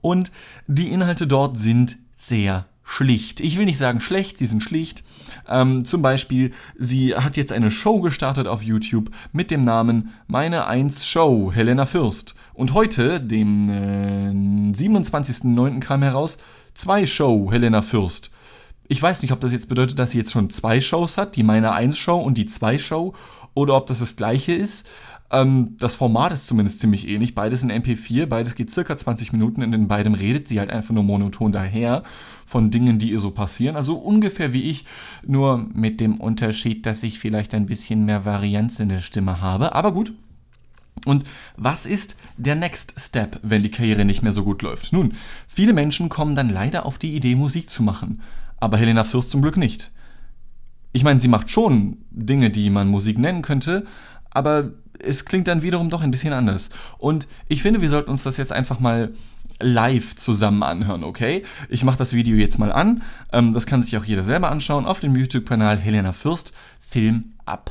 und 0.00 0.32
die 0.66 0.88
Inhalte 0.88 1.26
dort 1.26 1.58
sind 1.58 1.98
sehr 2.14 2.64
schlicht. 2.84 3.40
Ich 3.40 3.58
will 3.58 3.66
nicht 3.66 3.76
sagen 3.76 4.00
schlecht, 4.00 4.38
sie 4.38 4.46
sind 4.46 4.62
schlicht. 4.62 5.04
Ähm, 5.46 5.84
zum 5.84 6.00
Beispiel, 6.00 6.52
sie 6.78 7.14
hat 7.14 7.36
jetzt 7.36 7.52
eine 7.52 7.70
Show 7.70 8.00
gestartet 8.00 8.46
auf 8.46 8.62
YouTube 8.62 9.10
mit 9.32 9.50
dem 9.50 9.60
Namen 9.60 10.10
Meine 10.26 10.66
1 10.66 11.06
Show, 11.06 11.52
Helena 11.52 11.84
Fürst. 11.84 12.34
Und 12.54 12.72
heute, 12.72 13.20
dem 13.20 13.68
äh, 13.68 14.74
27.09. 14.74 15.80
kam 15.80 16.02
heraus, 16.02 16.38
zwei 16.72 17.06
Show, 17.06 17.52
Helena 17.52 17.82
Fürst. 17.82 18.30
Ich 18.88 19.00
weiß 19.00 19.22
nicht, 19.22 19.30
ob 19.30 19.40
das 19.40 19.52
jetzt 19.52 19.68
bedeutet, 19.68 20.00
dass 20.00 20.10
sie 20.10 20.18
jetzt 20.18 20.32
schon 20.32 20.50
zwei 20.50 20.80
Shows 20.80 21.16
hat, 21.16 21.36
die 21.36 21.44
Meine 21.44 21.72
1 21.72 21.96
Show 21.96 22.18
und 22.18 22.36
die 22.38 22.46
2 22.46 22.76
Show, 22.78 23.14
oder 23.60 23.76
ob 23.76 23.86
das 23.86 24.00
das 24.00 24.16
gleiche 24.16 24.52
ist. 24.52 24.86
Ähm, 25.30 25.76
das 25.78 25.94
Format 25.94 26.32
ist 26.32 26.46
zumindest 26.46 26.80
ziemlich 26.80 27.06
ähnlich. 27.06 27.34
Beides 27.34 27.62
in 27.62 27.70
MP4, 27.70 28.26
beides 28.26 28.54
geht 28.54 28.70
circa 28.70 28.96
20 28.96 29.32
Minuten. 29.32 29.62
In 29.62 29.70
den 29.70 29.88
beiden 29.88 30.14
redet 30.14 30.48
sie 30.48 30.58
halt 30.58 30.70
einfach 30.70 30.92
nur 30.92 31.04
monoton 31.04 31.52
daher 31.52 32.02
von 32.44 32.70
Dingen, 32.70 32.98
die 32.98 33.10
ihr 33.12 33.20
so 33.20 33.30
passieren. 33.30 33.76
Also 33.76 33.94
ungefähr 33.94 34.52
wie 34.52 34.70
ich, 34.70 34.84
nur 35.24 35.58
mit 35.72 36.00
dem 36.00 36.16
Unterschied, 36.16 36.84
dass 36.86 37.02
ich 37.02 37.20
vielleicht 37.20 37.54
ein 37.54 37.66
bisschen 37.66 38.04
mehr 38.04 38.24
Varianz 38.24 38.80
in 38.80 38.88
der 38.88 39.00
Stimme 39.00 39.40
habe. 39.40 39.74
Aber 39.74 39.92
gut. 39.92 40.12
Und 41.06 41.24
was 41.56 41.86
ist 41.86 42.18
der 42.36 42.56
Next 42.56 42.94
Step, 42.98 43.38
wenn 43.42 43.62
die 43.62 43.70
Karriere 43.70 44.04
nicht 44.04 44.22
mehr 44.22 44.32
so 44.32 44.44
gut 44.44 44.60
läuft? 44.62 44.92
Nun, 44.92 45.14
viele 45.46 45.72
Menschen 45.72 46.08
kommen 46.08 46.34
dann 46.34 46.50
leider 46.50 46.84
auf 46.84 46.98
die 46.98 47.14
Idee, 47.14 47.36
Musik 47.36 47.70
zu 47.70 47.82
machen. 47.82 48.20
Aber 48.58 48.76
Helena 48.76 49.04
Fürst 49.04 49.30
zum 49.30 49.40
Glück 49.40 49.56
nicht. 49.56 49.92
Ich 50.92 51.04
meine, 51.04 51.20
sie 51.20 51.28
macht 51.28 51.50
schon 51.50 51.98
Dinge, 52.10 52.50
die 52.50 52.70
man 52.70 52.88
Musik 52.88 53.18
nennen 53.18 53.42
könnte, 53.42 53.86
aber 54.30 54.70
es 54.98 55.24
klingt 55.24 55.48
dann 55.48 55.62
wiederum 55.62 55.90
doch 55.90 56.02
ein 56.02 56.10
bisschen 56.10 56.32
anders. 56.32 56.68
Und 56.98 57.26
ich 57.48 57.62
finde, 57.62 57.80
wir 57.80 57.90
sollten 57.90 58.10
uns 58.10 58.22
das 58.22 58.36
jetzt 58.36 58.52
einfach 58.52 58.80
mal 58.80 59.12
live 59.60 60.14
zusammen 60.16 60.62
anhören, 60.62 61.04
okay? 61.04 61.42
Ich 61.68 61.84
mache 61.84 61.98
das 61.98 62.12
Video 62.12 62.36
jetzt 62.36 62.58
mal 62.58 62.72
an. 62.72 63.02
Ähm, 63.32 63.52
das 63.52 63.66
kann 63.66 63.82
sich 63.82 63.96
auch 63.96 64.04
jeder 64.04 64.24
selber 64.24 64.50
anschauen 64.50 64.86
auf 64.86 65.00
dem 65.00 65.14
YouTube-Kanal 65.14 65.78
Helena 65.78 66.12
Fürst. 66.12 66.54
Film 66.80 67.32
ab. 67.44 67.70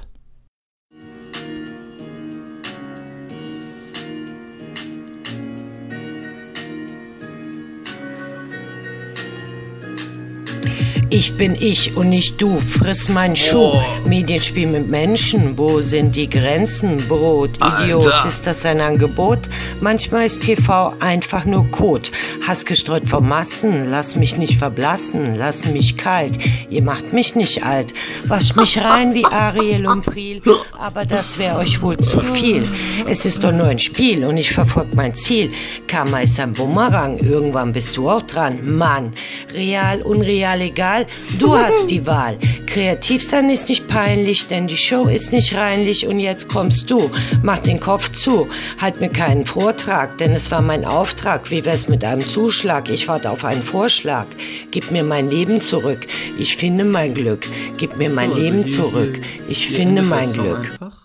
Ich 11.12 11.36
bin 11.38 11.56
ich 11.56 11.98
und 11.98 12.10
nicht 12.10 12.40
du, 12.40 12.60
friss 12.60 13.10
meinen 13.10 13.36
Schuh. 13.36 13.58
Oh. 13.58 13.82
Medienspiel 14.08 14.68
mit 14.68 14.90
Menschen, 14.90 15.58
wo 15.58 15.82
sind 15.82 16.16
die 16.16 16.30
Grenzen? 16.30 16.98
Brot, 17.08 17.58
Idiot, 17.58 18.06
Alter. 18.06 18.28
ist 18.28 18.46
das 18.46 18.64
ein 18.64 18.80
Angebot? 18.80 19.40
Manchmal 19.82 20.28
ist 20.28 20.44
TV 20.44 20.94
einfach 21.00 21.46
nur 21.46 21.66
Kot. 21.72 22.12
Hass 22.48 22.64
gestreut 22.64 23.08
vom 23.08 23.28
Massen, 23.28 23.90
lass 23.90 24.16
mich 24.18 24.38
nicht 24.38 24.60
verblassen, 24.60 25.36
lass 25.36 25.66
mich 25.66 25.98
kalt. 25.98 26.38
Ihr 26.70 26.84
macht 26.84 27.12
mich 27.12 27.36
nicht 27.36 27.64
alt, 27.64 27.92
wasch 28.28 28.56
mich 28.56 28.80
rein 28.80 29.16
wie 29.16 29.26
Ariel 29.26 29.88
und 29.88 30.06
Priel, 30.06 30.44
aber 30.78 31.06
das 31.06 31.40
wäre 31.40 31.58
euch 31.58 31.82
wohl 31.82 31.98
zu 31.98 32.20
viel. 32.20 32.68
Es 33.08 33.26
ist 33.26 33.44
doch 33.44 33.52
nur 33.52 33.66
ein 33.66 33.80
Spiel 33.80 34.26
und 34.26 34.38
ich 34.38 34.52
verfolg 34.52 34.94
mein 34.94 35.16
Ziel. 35.16 35.52
Karma 35.88 36.20
ist 36.20 36.40
ein 36.40 36.54
Bumerang, 36.54 37.18
irgendwann 37.18 37.72
bist 37.72 37.98
du 37.98 38.12
auch 38.12 38.22
dran. 38.22 38.60
Mann, 38.78 39.12
real, 39.56 40.04
unreal, 40.04 40.62
egal 40.62 40.99
egal, 41.02 41.40
du 41.40 41.56
hast 41.56 41.88
die 41.88 42.06
Wahl. 42.06 42.38
Kreativ 42.66 43.24
sein 43.24 43.50
ist 43.50 43.70
nicht 43.70 43.88
peinlich, 43.88 44.48
denn 44.48 44.68
die 44.68 44.78
Show 44.78 45.08
ist 45.08 45.32
nicht 45.32 45.56
reinlich 45.56 46.06
und 46.08 46.20
jetzt 46.20 46.50
kommst 46.50 46.90
du. 46.90 47.12
Mach 47.44 47.60
den 47.60 47.80
Kopf 47.80 48.12
zu, 48.12 48.48
halt 48.80 49.00
mir 49.00 49.10
keinen 49.10 49.46
Vortrag, 49.46 50.18
denn 50.18 50.34
es 50.34 50.52
war 50.52 50.62
mein 50.62 50.86
Auftrag. 50.86 51.50
Wie 51.52 51.66
wär's 51.66 51.88
mit 51.88 52.04
einem 52.04 52.26
Zuschlag? 52.26 52.90
Ich 52.90 53.08
warte 53.08 53.32
auf 53.32 53.46
einen 53.46 53.64
Vorschlag. 53.64 54.26
Gib 54.72 54.92
mir 54.92 55.04
mein 55.04 55.30
Leben 55.30 55.62
zurück. 55.62 56.08
Ich 56.38 56.58
finde 56.58 56.84
mein 56.84 57.14
Glück. 57.14 57.48
Gib 57.78 57.98
mir 57.98 58.10
mein 58.10 58.30
so, 58.30 58.36
also 58.36 58.46
Leben 58.46 58.66
zurück. 58.66 59.20
Ich 59.48 59.68
finde 59.68 60.04
mein 60.04 60.32
Glück. 60.34 60.72
Einfach? 60.72 60.98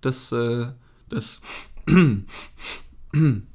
Das, 0.00 0.32
äh, 0.32 0.66
das. 1.08 1.40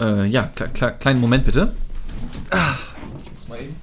Äh, 0.00 0.26
ja, 0.26 0.42
kleinen 0.44 1.20
Moment 1.20 1.44
bitte. 1.44 1.72
Ah, 2.50 2.74
ich 3.22 3.32
muss 3.32 3.48
mal 3.48 3.60
eben. 3.60 3.76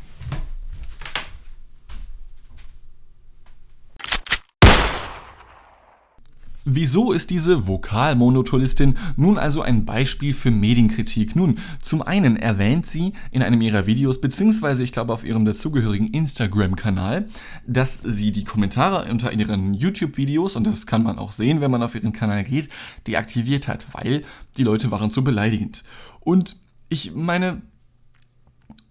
Wieso 6.73 7.11
ist 7.11 7.31
diese 7.31 7.67
Vokalmonotolistin 7.67 8.95
nun 9.17 9.37
also 9.37 9.61
ein 9.61 9.83
Beispiel 9.83 10.33
für 10.33 10.51
Medienkritik? 10.51 11.35
Nun, 11.35 11.59
zum 11.81 12.01
einen 12.01 12.37
erwähnt 12.37 12.87
sie 12.87 13.11
in 13.29 13.43
einem 13.43 13.59
ihrer 13.59 13.87
Videos, 13.87 14.21
beziehungsweise 14.21 14.81
ich 14.81 14.93
glaube 14.93 15.11
auf 15.11 15.25
ihrem 15.25 15.43
dazugehörigen 15.43 16.07
Instagram-Kanal, 16.07 17.25
dass 17.67 17.99
sie 18.05 18.31
die 18.31 18.45
Kommentare 18.45 19.11
unter 19.11 19.33
ihren 19.33 19.73
YouTube-Videos, 19.73 20.55
und 20.55 20.65
das 20.65 20.85
kann 20.85 21.03
man 21.03 21.19
auch 21.19 21.33
sehen, 21.33 21.59
wenn 21.59 21.71
man 21.71 21.83
auf 21.83 21.93
ihren 21.93 22.13
Kanal 22.13 22.45
geht, 22.45 22.69
deaktiviert 23.05 23.67
hat, 23.67 23.87
weil 23.91 24.21
die 24.57 24.63
Leute 24.63 24.91
waren 24.91 25.11
zu 25.11 25.25
beleidigend. 25.25 25.83
Und 26.21 26.55
ich 26.87 27.13
meine, 27.13 27.61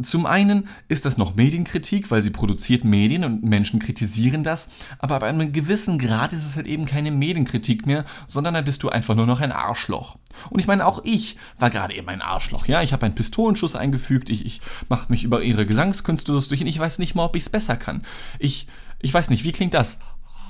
zum 0.03 0.27
einen 0.27 0.69
ist 0.89 1.05
das 1.05 1.19
noch 1.19 1.35
Medienkritik, 1.35 2.11
weil 2.11 2.23
sie 2.23 2.31
produziert 2.31 2.85
Medien 2.85 3.25
und 3.25 3.43
Menschen 3.43 3.81
kritisieren 3.81 4.43
das, 4.43 4.69
aber 4.99 5.17
ab 5.17 5.23
einem 5.23 5.53
gewissen 5.53 5.99
Grad 5.99 6.33
ist 6.33 6.47
es 6.47 6.57
halt 6.57 6.67
eben 6.67 6.87
keine 6.87 7.11
Medienkritik 7.11 7.87
mehr, 7.87 8.05
sondern 8.27 8.55
dann 8.55 8.65
bist 8.65 8.83
du 8.83 8.89
einfach 8.89 9.15
nur 9.15 9.27
noch 9.27 9.41
ein 9.41 9.53
Arschloch. 9.53 10.19
Und 10.51 10.61
ich 10.61 10.67
meine, 10.67 10.87
auch 10.87 11.01
ich 11.05 11.37
war 11.59 11.71
gerade 11.71 11.95
eben 11.95 12.09
ein 12.09 12.23
Arschloch, 12.23 12.67
ja. 12.67 12.83
Ich 12.83 12.93
habe 12.93 13.07
einen 13.07 13.15
Pistolenschuss 13.15 13.77
eingefügt, 13.77 14.31
ich, 14.31 14.47
ich 14.47 14.61
mache 14.89 15.11
mich 15.11 15.25
über 15.25 15.43
ihre 15.43 15.67
Gesangskünste 15.67 16.33
lustig 16.33 16.61
und 16.61 16.67
ich 16.67 16.79
weiß 16.79 16.99
nicht 16.99 17.15
mal, 17.15 17.25
ob 17.25 17.37
ich 17.37 17.43
es 17.43 17.51
besser 17.51 17.77
kann. 17.77 18.03
Ich, 18.39 18.67
ich 19.01 19.13
weiß 19.13 19.31
nicht, 19.31 19.45
wie 19.45 19.53
klingt 19.53 19.75
das? 19.75 19.99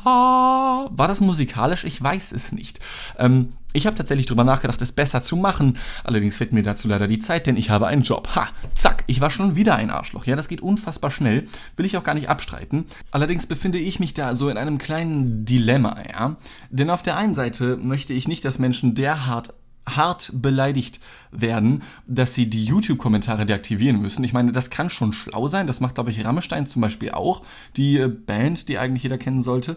War 0.05 1.09
das 1.09 1.21
musikalisch? 1.21 1.85
Ich 1.85 2.03
weiß 2.03 2.33
es 2.33 2.53
nicht. 2.53 2.81
Ähm, 3.19 3.53
ich 3.73 3.87
habe 3.87 3.95
tatsächlich 3.95 4.27
darüber 4.27 4.43
nachgedacht, 4.43 4.83
es 4.83 4.91
besser 4.91 5.23
zu 5.23 5.37
machen. 5.37 5.79
Allerdings 6.03 6.37
fehlt 6.37 6.53
mir 6.53 6.65
dazu 6.65 6.89
leider 6.89 7.07
die 7.07 7.21
Zeit, 7.21 7.47
denn 7.47 7.57
ich 7.57 7.71
habe 7.71 7.87
einen 7.87 8.03
Job. 8.03 8.35
Ha, 8.35 8.49
zack, 8.75 9.05
ich 9.07 9.21
war 9.21 9.31
schon 9.31 9.55
wieder 9.55 9.77
ein 9.77 9.91
Arschloch. 9.91 10.25
Ja, 10.25 10.35
das 10.35 10.49
geht 10.49 10.61
unfassbar 10.61 11.13
schnell. 11.13 11.47
Will 11.77 11.87
ich 11.87 11.97
auch 11.97 12.03
gar 12.03 12.15
nicht 12.15 12.29
abstreiten. 12.29 12.85
Allerdings 13.13 13.47
befinde 13.47 13.79
ich 13.79 14.01
mich 14.01 14.13
da 14.13 14.35
so 14.35 14.49
in 14.49 14.59
einem 14.59 14.79
kleinen 14.79 15.45
Dilemma, 15.45 15.97
ja. 16.11 16.37
Denn 16.71 16.91
auf 16.91 17.03
der 17.03 17.17
einen 17.17 17.37
Seite 17.37 17.77
möchte 17.77 18.13
ich 18.13 18.27
nicht, 18.27 18.45
dass 18.45 18.59
Menschen 18.59 18.95
derart 18.95 19.55
hart 19.87 20.31
beleidigt 20.35 21.01
werden, 21.31 21.83
dass 22.07 22.35
sie 22.35 22.49
die 22.49 22.65
YouTube-Kommentare 22.65 23.47
deaktivieren 23.47 24.01
müssen. 24.01 24.25
Ich 24.25 24.33
meine, 24.33 24.53
das 24.53 24.71
kann 24.71 24.91
schon 24.91 25.13
schlau 25.13 25.47
sein. 25.47 25.67
Das 25.67 25.81
macht, 25.81 25.95
glaube 25.95 26.11
ich, 26.11 26.25
Rammstein 26.25 26.67
zum 26.67 26.83
Beispiel 26.83 27.11
auch. 27.13 27.43
Die 27.77 27.99
äh, 27.99 28.09
Band, 28.09 28.69
die 28.69 28.79
eigentlich 28.79 29.03
jeder 29.03 29.19
kennen 29.19 29.43
sollte. 29.43 29.77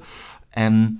Ähm, 0.55 0.99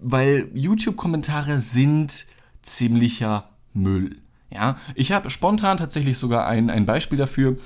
weil 0.00 0.50
YouTube-Kommentare 0.54 1.58
sind 1.58 2.26
ziemlicher 2.62 3.50
Müll. 3.72 4.16
Ja, 4.50 4.76
ich 4.94 5.12
habe 5.12 5.30
spontan 5.30 5.78
tatsächlich 5.78 6.18
sogar 6.18 6.46
ein, 6.46 6.68
ein 6.68 6.84
Beispiel 6.84 7.16
dafür. 7.16 7.56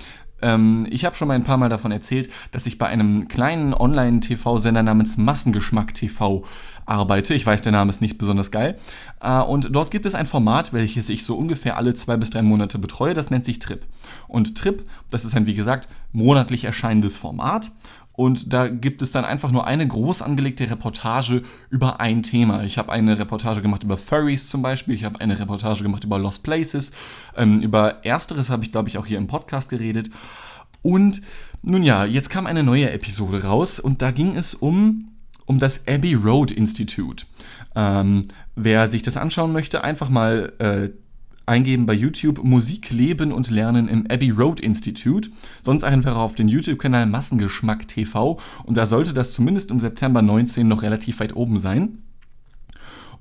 Ähm, 0.42 0.86
ich 0.90 1.04
habe 1.04 1.16
schon 1.16 1.28
mal 1.28 1.34
ein 1.34 1.44
paar 1.44 1.56
Mal 1.56 1.68
davon 1.68 1.92
erzählt, 1.92 2.30
dass 2.52 2.66
ich 2.66 2.78
bei 2.78 2.86
einem 2.86 3.28
kleinen 3.28 3.74
Online-TV-Sender 3.74 4.82
namens 4.82 5.16
Massengeschmack 5.16 5.94
TV 5.94 6.44
arbeite. 6.84 7.34
Ich 7.34 7.44
weiß, 7.44 7.62
der 7.62 7.72
Name 7.72 7.90
ist 7.90 8.00
nicht 8.00 8.18
besonders 8.18 8.50
geil. 8.50 8.76
Äh, 9.20 9.40
und 9.40 9.74
dort 9.74 9.90
gibt 9.90 10.06
es 10.06 10.14
ein 10.14 10.26
Format, 10.26 10.72
welches 10.72 11.08
ich 11.08 11.24
so 11.24 11.36
ungefähr 11.36 11.76
alle 11.76 11.94
zwei 11.94 12.16
bis 12.16 12.30
drei 12.30 12.42
Monate 12.42 12.78
betreue. 12.78 13.14
Das 13.14 13.30
nennt 13.30 13.44
sich 13.44 13.58
Trip. 13.58 13.84
Und 14.28 14.56
Trip, 14.56 14.88
das 15.10 15.24
ist 15.24 15.36
ein, 15.36 15.46
wie 15.46 15.54
gesagt, 15.54 15.88
monatlich 16.12 16.64
erscheinendes 16.64 17.16
Format. 17.16 17.70
Und 18.16 18.52
da 18.52 18.68
gibt 18.68 19.02
es 19.02 19.12
dann 19.12 19.24
einfach 19.24 19.52
nur 19.52 19.66
eine 19.66 19.86
groß 19.86 20.22
angelegte 20.22 20.68
Reportage 20.70 21.42
über 21.68 22.00
ein 22.00 22.22
Thema. 22.22 22.64
Ich 22.64 22.78
habe 22.78 22.90
eine 22.90 23.18
Reportage 23.18 23.60
gemacht 23.60 23.84
über 23.84 23.98
Furries 23.98 24.48
zum 24.48 24.62
Beispiel. 24.62 24.94
Ich 24.94 25.04
habe 25.04 25.20
eine 25.20 25.38
Reportage 25.38 25.82
gemacht 25.82 26.04
über 26.04 26.18
Lost 26.18 26.42
Places. 26.42 26.92
Ähm, 27.36 27.60
über 27.60 28.04
Ersteres 28.04 28.48
habe 28.48 28.64
ich, 28.64 28.72
glaube 28.72 28.88
ich, 28.88 28.96
auch 28.96 29.06
hier 29.06 29.18
im 29.18 29.26
Podcast 29.26 29.68
geredet. 29.68 30.10
Und 30.80 31.20
nun 31.62 31.82
ja, 31.82 32.04
jetzt 32.04 32.30
kam 32.30 32.46
eine 32.46 32.62
neue 32.62 32.90
Episode 32.90 33.42
raus 33.42 33.80
und 33.80 34.00
da 34.02 34.12
ging 34.12 34.36
es 34.36 34.54
um, 34.54 35.08
um 35.44 35.58
das 35.58 35.86
Abbey 35.86 36.14
Road 36.14 36.50
Institute. 36.52 37.26
Ähm, 37.74 38.26
wer 38.54 38.88
sich 38.88 39.02
das 39.02 39.16
anschauen 39.16 39.52
möchte, 39.52 39.84
einfach 39.84 40.08
mal 40.08 40.52
äh, 40.58 40.90
eingeben 41.46 41.86
bei 41.86 41.94
YouTube 41.94 42.42
Musik 42.42 42.90
leben 42.90 43.32
und 43.32 43.50
lernen 43.50 43.88
im 43.88 44.06
Abbey 44.10 44.30
Road 44.30 44.60
Institute. 44.60 45.30
Sonst 45.62 45.84
einfach 45.84 46.16
auf 46.16 46.34
den 46.34 46.48
YouTube-Kanal 46.48 47.06
Massengeschmack 47.06 47.88
TV 47.88 48.38
und 48.64 48.76
da 48.76 48.86
sollte 48.86 49.14
das 49.14 49.32
zumindest 49.32 49.70
im 49.70 49.80
September 49.80 50.22
19 50.22 50.66
noch 50.66 50.82
relativ 50.82 51.20
weit 51.20 51.34
oben 51.34 51.58
sein. 51.58 52.02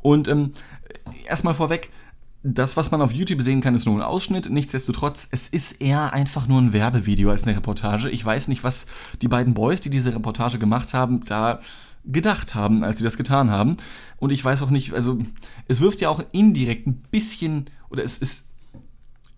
Und 0.01 0.27
ähm, 0.27 0.51
erstmal 1.27 1.55
vorweg, 1.55 1.89
das, 2.47 2.77
was 2.77 2.91
man 2.91 3.01
auf 3.01 3.11
YouTube 3.11 3.41
sehen 3.41 3.61
kann, 3.61 3.73
ist 3.73 3.87
nur 3.87 3.95
ein 3.95 4.03
Ausschnitt. 4.03 4.51
Nichtsdestotrotz, 4.51 5.27
es 5.31 5.47
ist 5.47 5.81
eher 5.81 6.13
einfach 6.13 6.47
nur 6.47 6.61
ein 6.61 6.73
Werbevideo 6.73 7.31
als 7.31 7.43
eine 7.43 7.55
Reportage. 7.55 8.09
Ich 8.11 8.23
weiß 8.23 8.49
nicht, 8.49 8.63
was 8.63 8.85
die 9.23 9.27
beiden 9.27 9.55
Boys, 9.55 9.81
die 9.81 9.89
diese 9.89 10.13
Reportage 10.13 10.59
gemacht 10.59 10.93
haben, 10.93 11.25
da 11.25 11.59
gedacht 12.05 12.53
haben, 12.53 12.83
als 12.83 12.99
sie 12.99 13.03
das 13.03 13.17
getan 13.17 13.49
haben. 13.49 13.77
Und 14.17 14.31
ich 14.31 14.45
weiß 14.45 14.61
auch 14.61 14.69
nicht, 14.69 14.93
also 14.93 15.17
es 15.67 15.81
wirft 15.81 16.01
ja 16.01 16.09
auch 16.09 16.23
indirekt 16.33 16.85
ein 16.85 17.01
bisschen 17.09 17.65
oder 17.95 18.03
es 18.03 18.17
ist. 18.17 18.45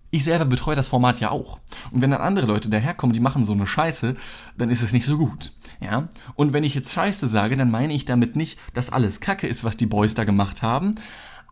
Ich 0.10 0.24
selber 0.24 0.46
betreue 0.46 0.76
das 0.76 0.88
Format 0.88 1.20
ja 1.20 1.32
auch. 1.32 1.60
Und 1.92 2.02
wenn 2.02 2.12
dann 2.12 2.22
andere 2.22 2.46
Leute 2.46 2.70
daherkommen, 2.70 3.14
die 3.14 3.20
machen 3.20 3.44
so 3.44 3.52
eine 3.52 3.68
Scheiße, 3.68 4.16
dann 4.58 4.70
ist 4.70 4.82
es 4.82 4.94
nicht 4.94 5.06
so 5.06 5.18
gut. 5.18 5.52
Ja? 5.82 6.08
Und 6.36 6.54
wenn 6.54 6.64
ich 6.64 6.76
jetzt 6.76 6.94
Scheiße 6.94 7.28
sage, 7.28 7.58
dann 7.58 7.70
meine 7.70 7.94
ich 7.94 8.06
damit 8.06 8.38
nicht, 8.38 8.58
dass 8.74 8.90
alles 8.90 9.20
Kacke 9.20 9.48
ist, 9.48 9.66
was 9.66 9.76
die 9.76 9.86
Boys 9.86 10.14
da 10.14 10.24
gemacht 10.24 10.62
haben. 10.62 10.96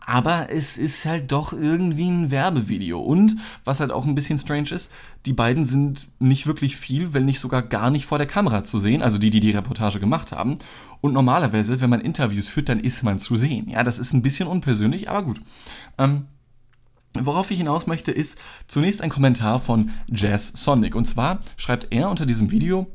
Aber 0.06 0.52
es 0.52 0.78
ist 0.78 1.06
halt 1.06 1.32
doch 1.32 1.52
irgendwie 1.52 2.10
ein 2.10 2.30
Werbevideo. 2.30 3.02
Und 3.02 3.38
was 3.64 3.80
halt 3.80 3.92
auch 3.92 4.06
ein 4.06 4.16
bisschen 4.16 4.38
strange 4.38 4.70
ist, 4.72 4.92
die 5.26 5.34
beiden 5.34 5.66
sind 5.66 6.08
nicht 6.20 6.46
wirklich 6.46 6.78
viel, 6.78 7.14
wenn 7.14 7.26
nicht 7.26 7.40
sogar 7.40 7.64
gar 7.64 7.90
nicht 7.90 8.06
vor 8.06 8.20
der 8.20 8.28
Kamera 8.28 8.64
zu 8.64 8.78
sehen. 8.78 9.02
Also 9.02 9.18
die, 9.18 9.32
die 9.32 9.40
die 9.40 9.52
Reportage 9.52 10.00
gemacht 10.00 10.32
haben. 10.32 10.60
Und 11.02 11.14
normalerweise, 11.14 11.82
wenn 11.82 11.90
man 11.90 12.02
Interviews 12.02 12.48
führt, 12.48 12.70
dann 12.70 12.80
ist 12.80 13.04
man 13.04 13.20
zu 13.20 13.36
sehen. 13.36 13.68
Ja, 13.68 13.84
das 13.84 13.98
ist 13.98 14.14
ein 14.14 14.22
bisschen 14.22 14.48
unpersönlich, 14.48 15.10
aber 15.10 15.24
gut. 15.24 15.40
Ähm, 15.98 16.26
Worauf 17.22 17.52
ich 17.52 17.60
hinaus 17.60 17.88
möchte, 17.88 18.12
ist 18.12 18.38
zunächst 18.68 19.02
ein 19.02 19.10
Kommentar 19.10 19.60
von 19.60 19.92
Jazz 20.12 20.52
Sonic. 20.56 20.96
Und 20.96 21.06
zwar 21.06 21.40
schreibt 21.58 21.88
er 21.92 22.10
unter 22.10 22.26
diesem 22.26 22.52
Video, 22.52 22.88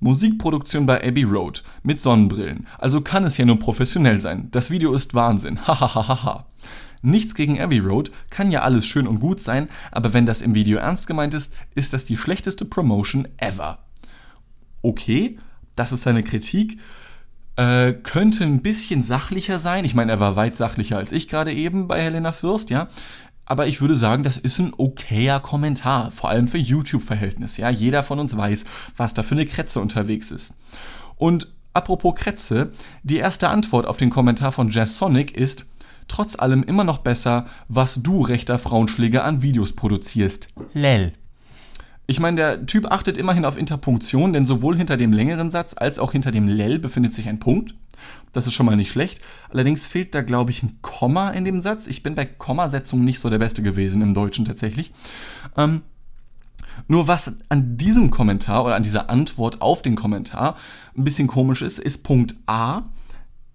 Musikproduktion 0.00 0.86
bei 0.86 1.06
Abbey 1.06 1.22
Road 1.22 1.62
mit 1.82 2.00
Sonnenbrillen. 2.00 2.66
Also 2.78 3.02
kann 3.02 3.24
es 3.24 3.36
ja 3.36 3.44
nur 3.44 3.58
professionell 3.58 4.20
sein. 4.20 4.48
Das 4.50 4.70
Video 4.70 4.92
ist 4.94 5.14
Wahnsinn. 5.14 5.60
Hahaha. 5.66 6.46
Nichts 7.02 7.34
gegen 7.34 7.60
Abbey 7.60 7.80
Road, 7.80 8.12
kann 8.30 8.50
ja 8.50 8.62
alles 8.62 8.86
schön 8.86 9.08
und 9.08 9.18
gut 9.18 9.40
sein, 9.40 9.68
aber 9.90 10.12
wenn 10.12 10.24
das 10.24 10.40
im 10.40 10.54
Video 10.54 10.78
ernst 10.78 11.08
gemeint 11.08 11.34
ist, 11.34 11.52
ist 11.74 11.92
das 11.92 12.04
die 12.04 12.16
schlechteste 12.16 12.64
Promotion 12.64 13.26
ever. 13.38 13.80
Okay, 14.82 15.38
das 15.74 15.90
ist 15.90 16.02
seine 16.02 16.22
Kritik. 16.22 16.78
Äh, 17.56 17.92
könnte 17.92 18.44
ein 18.44 18.62
bisschen 18.62 19.02
sachlicher 19.02 19.58
sein. 19.58 19.84
Ich 19.84 19.94
meine, 19.94 20.12
er 20.12 20.20
war 20.20 20.36
weit 20.36 20.56
sachlicher 20.56 20.96
als 20.96 21.12
ich 21.12 21.28
gerade 21.28 21.52
eben 21.52 21.86
bei 21.88 22.00
Helena 22.00 22.32
Fürst, 22.32 22.70
ja. 22.70 22.88
Aber 23.52 23.66
ich 23.66 23.82
würde 23.82 23.96
sagen, 23.96 24.24
das 24.24 24.38
ist 24.38 24.58
ein 24.60 24.72
okayer 24.78 25.38
Kommentar, 25.38 26.10
vor 26.10 26.30
allem 26.30 26.48
für 26.48 26.56
YouTube-Verhältnis. 26.56 27.58
Ja, 27.58 27.68
jeder 27.68 28.02
von 28.02 28.18
uns 28.18 28.34
weiß, 28.34 28.64
was 28.96 29.12
da 29.12 29.22
für 29.22 29.34
eine 29.34 29.44
Kretze 29.44 29.78
unterwegs 29.78 30.30
ist. 30.30 30.54
Und 31.16 31.48
apropos 31.74 32.14
Kretze, 32.14 32.70
die 33.02 33.18
erste 33.18 33.50
Antwort 33.50 33.84
auf 33.84 33.98
den 33.98 34.08
Kommentar 34.08 34.52
von 34.52 34.70
Jazz 34.70 34.96
Sonic 34.96 35.36
ist, 35.36 35.66
trotz 36.08 36.38
allem 36.38 36.62
immer 36.62 36.84
noch 36.84 36.96
besser, 36.96 37.44
was 37.68 38.02
du 38.02 38.22
rechter 38.22 38.58
Frauenschläger 38.58 39.22
an 39.22 39.42
Videos 39.42 39.74
produzierst. 39.74 40.48
Lel. 40.72 41.12
Ich 42.06 42.20
meine, 42.20 42.36
der 42.36 42.64
Typ 42.64 42.90
achtet 42.90 43.18
immerhin 43.18 43.44
auf 43.44 43.58
Interpunktion, 43.58 44.32
denn 44.32 44.46
sowohl 44.46 44.78
hinter 44.78 44.96
dem 44.96 45.12
längeren 45.12 45.50
Satz 45.50 45.74
als 45.76 45.98
auch 45.98 46.12
hinter 46.12 46.30
dem 46.30 46.48
Lel 46.48 46.78
befindet 46.78 47.12
sich 47.12 47.28
ein 47.28 47.38
Punkt. 47.38 47.74
Das 48.32 48.46
ist 48.46 48.54
schon 48.54 48.66
mal 48.66 48.76
nicht 48.76 48.90
schlecht. 48.90 49.20
Allerdings 49.50 49.86
fehlt 49.86 50.14
da, 50.14 50.22
glaube 50.22 50.50
ich, 50.50 50.62
ein 50.62 50.78
Komma 50.80 51.30
in 51.30 51.44
dem 51.44 51.60
Satz. 51.60 51.86
Ich 51.86 52.02
bin 52.02 52.14
bei 52.14 52.24
Kommasetzungen 52.24 53.04
nicht 53.04 53.18
so 53.18 53.28
der 53.28 53.38
Beste 53.38 53.62
gewesen 53.62 54.02
im 54.02 54.14
Deutschen 54.14 54.44
tatsächlich. 54.44 54.92
Ähm, 55.56 55.82
nur 56.88 57.08
was 57.08 57.34
an 57.48 57.76
diesem 57.76 58.10
Kommentar 58.10 58.64
oder 58.64 58.76
an 58.76 58.82
dieser 58.82 59.10
Antwort 59.10 59.60
auf 59.60 59.82
den 59.82 59.94
Kommentar 59.94 60.56
ein 60.96 61.04
bisschen 61.04 61.28
komisch 61.28 61.62
ist, 61.62 61.78
ist 61.78 62.02
Punkt 62.02 62.34
A. 62.46 62.84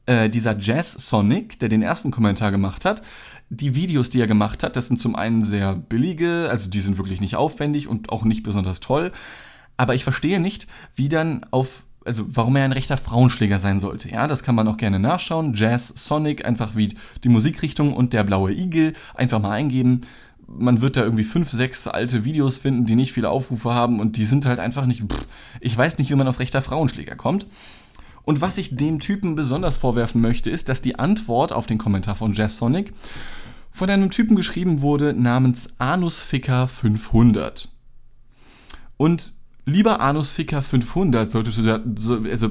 Äh, 0.06 0.30
dieser 0.30 0.58
Jazz 0.58 0.94
Sonic, 0.94 1.60
der 1.60 1.70
den 1.70 1.82
ersten 1.82 2.12
Kommentar 2.12 2.52
gemacht 2.52 2.86
hat, 2.86 3.02
die 3.50 3.76
Videos, 3.76 4.10
die 4.10 4.22
er 4.22 4.28
gemacht 4.28 4.64
hat, 4.64 4.76
das 4.76 4.88
sind 4.88 5.00
zum 5.00 5.16
einen 5.16 5.44
sehr 5.44 5.76
billige, 5.76 6.48
also 6.50 6.70
die 6.70 6.82
sind 6.82 6.98
wirklich 6.98 7.22
nicht 7.22 7.36
aufwendig 7.36 7.88
und 7.88 8.10
auch 8.10 8.24
nicht 8.24 8.44
besonders 8.44 8.80
toll. 8.80 9.12
Aber 9.78 9.96
ich 9.96 10.04
verstehe 10.04 10.40
nicht, 10.40 10.68
wie 10.96 11.08
dann 11.10 11.46
auf, 11.52 11.86
also 12.08 12.26
warum 12.30 12.56
er 12.56 12.64
ein 12.64 12.72
rechter 12.72 12.98
Frauenschläger 12.98 13.60
sein 13.60 13.80
sollte. 13.80 14.10
Ja, 14.10 14.28
das 14.28 14.42
kann 14.42 14.56
man 14.56 14.68
auch 14.68 14.78
gerne 14.78 15.00
nachschauen. 15.00 15.54
Jazz, 15.54 15.94
Sonic, 15.96 16.46
einfach 16.46 16.76
wie 16.76 16.96
die 17.24 17.30
Musikrichtung 17.30 17.94
und 17.94 18.14
der 18.14 18.24
blaue 18.24 18.54
Igel, 18.54 18.94
einfach 19.14 19.42
mal 19.42 19.52
eingeben. 19.52 20.02
Man 20.48 20.80
wird 20.80 20.96
da 20.96 21.04
irgendwie 21.04 21.26
fünf, 21.26 21.52
sechs 21.52 21.88
alte 21.88 22.24
Videos 22.24 22.58
finden, 22.58 22.86
die 22.86 22.96
nicht 22.96 23.12
viele 23.12 23.30
Aufrufe 23.30 23.74
haben 23.74 24.00
und 24.00 24.16
die 24.16 24.24
sind 24.24 24.46
halt 24.46 24.60
einfach 24.60 24.86
nicht. 24.86 25.02
Pff, 25.02 25.28
ich 25.60 25.78
weiß 25.78 25.98
nicht, 25.98 26.10
wie 26.10 26.16
man 26.16 26.28
auf 26.28 26.40
rechter 26.40 26.62
Frauenschläger 26.62 27.16
kommt. 27.16 27.46
Und 28.24 28.42
was 28.42 28.58
ich 28.58 28.76
dem 28.76 29.00
Typen 29.00 29.36
besonders 29.36 29.78
vorwerfen 29.78 30.22
möchte, 30.22 30.50
ist, 30.50 30.70
dass 30.70 30.82
die 30.82 31.00
Antwort 31.00 31.52
auf 31.54 31.68
den 31.68 31.78
Kommentar 31.78 32.16
von 32.16 32.34
Jazz 32.34 32.58
Sonic 32.58 32.94
von 33.72 33.90
einem 33.90 34.10
Typen 34.10 34.36
geschrieben 34.36 34.82
wurde 34.82 35.14
namens 35.14 35.70
Anusficker 35.78 36.68
500. 36.68 37.70
Und 38.98 39.34
lieber 39.68 40.00
Anusficker 40.00 40.64
500, 40.64 41.30
solltest 41.30 41.60
du 41.60 41.64
da, 41.64 41.84
also 42.30 42.50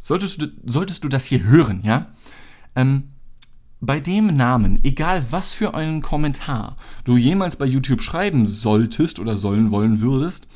solltest 0.00 0.42
du, 0.42 0.46
solltest 0.64 1.04
du 1.04 1.08
das 1.08 1.26
hier 1.26 1.44
hören, 1.44 1.82
ja? 1.84 2.06
Ähm, 2.74 3.10
bei 3.80 4.00
dem 4.00 4.34
Namen, 4.34 4.80
egal 4.82 5.26
was 5.30 5.52
für 5.52 5.74
einen 5.74 6.00
Kommentar 6.00 6.76
du 7.04 7.18
jemals 7.18 7.56
bei 7.56 7.66
YouTube 7.66 8.00
schreiben 8.00 8.46
solltest 8.46 9.18
oder 9.18 9.36
sollen 9.36 9.70
wollen 9.70 10.00
würdest, 10.00 10.48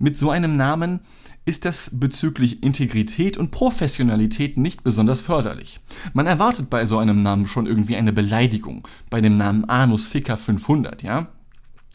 mit 0.00 0.18
so 0.18 0.30
einem 0.30 0.56
Namen 0.56 1.00
ist 1.44 1.64
das 1.64 1.90
bezüglich 1.92 2.64
Integrität 2.64 3.36
und 3.36 3.52
Professionalität 3.52 4.56
nicht 4.56 4.82
besonders 4.82 5.20
förderlich. 5.20 5.78
Man 6.14 6.26
erwartet 6.26 6.68
bei 6.68 6.84
so 6.84 6.98
einem 6.98 7.22
Namen 7.22 7.46
schon 7.46 7.66
irgendwie 7.66 7.96
eine 7.96 8.12
Beleidigung, 8.12 8.88
bei 9.08 9.20
dem 9.20 9.36
Namen 9.36 9.66
Anus 9.66 10.06
Ficker 10.06 10.36
500, 10.36 11.04
ja? 11.04 11.28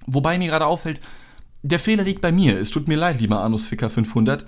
Wobei 0.05 0.37
mir 0.37 0.47
gerade 0.47 0.65
auffällt, 0.65 1.01
der 1.61 1.79
Fehler 1.79 2.03
liegt 2.03 2.21
bei 2.21 2.31
mir. 2.31 2.59
Es 2.59 2.71
tut 2.71 2.87
mir 2.87 2.97
leid, 2.97 3.19
lieber 3.19 3.41
Anus 3.41 3.65
Ficker 3.65 3.89
500, 3.89 4.45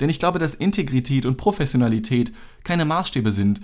denn 0.00 0.10
ich 0.10 0.18
glaube, 0.18 0.38
dass 0.38 0.54
Integrität 0.54 1.26
und 1.26 1.36
Professionalität 1.36 2.32
keine 2.64 2.84
Maßstäbe 2.84 3.30
sind, 3.30 3.60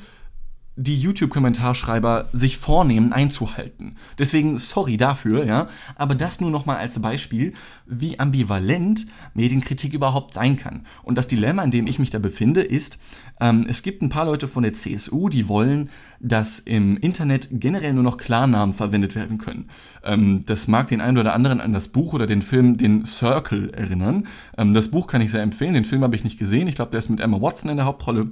die 0.77 0.99
YouTube-Kommentarschreiber 0.99 2.29
sich 2.33 2.57
vornehmen 2.57 3.13
einzuhalten. 3.13 3.97
Deswegen 4.19 4.57
sorry 4.59 4.97
dafür, 4.97 5.45
ja, 5.45 5.69
aber 5.97 6.15
das 6.15 6.41
nur 6.41 6.51
nochmal 6.51 6.79
als 6.79 6.99
Beispiel, 7.01 7.53
wie 7.87 8.19
ambivalent 8.19 9.07
Medienkritik 9.35 9.93
überhaupt 9.93 10.33
sein 10.33 10.57
kann. 10.57 10.87
Und 11.03 11.19
das 11.19 11.29
Dilemma, 11.29 11.63
in 11.65 11.71
dem 11.71 11.87
ich 11.87 11.99
mich 11.99 12.11
da 12.11 12.19
befinde, 12.19 12.63
ist, 12.63 12.99
ähm, 13.41 13.67
es 13.69 13.83
gibt 13.83 14.03
ein 14.03 14.09
paar 14.09 14.27
Leute 14.27 14.49
von 14.49 14.63
der 14.63 14.73
CSU, 14.73 15.29
die 15.29 15.49
wollen, 15.49 15.91
dass 16.21 16.59
im 16.59 16.97
Internet 16.97 17.49
generell 17.53 17.95
nur 17.95 18.03
noch 18.03 18.19
Klarnamen 18.19 18.75
verwendet 18.75 19.15
werden 19.15 19.39
können. 19.39 19.69
Ähm, 20.05 20.41
das 20.47 20.69
mag 20.69 20.89
den 20.89 21.01
einen 21.01 21.19
oder 21.19 21.35
anderen 21.35 21.61
an 21.61 21.73
das 21.73 21.89
Buch 21.89 22.13
oder 22.13 22.27
den 22.27 22.43
Film 22.43 22.77
Den 22.77 23.07
Circle 23.07 23.71
erinnern. 23.71 24.27
Ähm, 24.57 24.75
das 24.75 24.91
Buch 24.91 25.07
kann 25.07 25.23
ich 25.23 25.31
sehr 25.31 25.43
empfehlen, 25.43 25.75
den 25.75 25.85
Film 25.85 26.03
habe 26.03 26.17
ich 26.17 26.25
nicht 26.25 26.39
gesehen. 26.39 26.69
Ich 26.69 26.75
glaube, 26.75 26.91
der 26.91 26.99
ist 26.99 27.09
mit 27.09 27.21
Emma 27.21 27.41
Watson 27.41 27.71
in 27.71 27.77
der 27.77 27.87
Hauptrolle. 27.87 28.31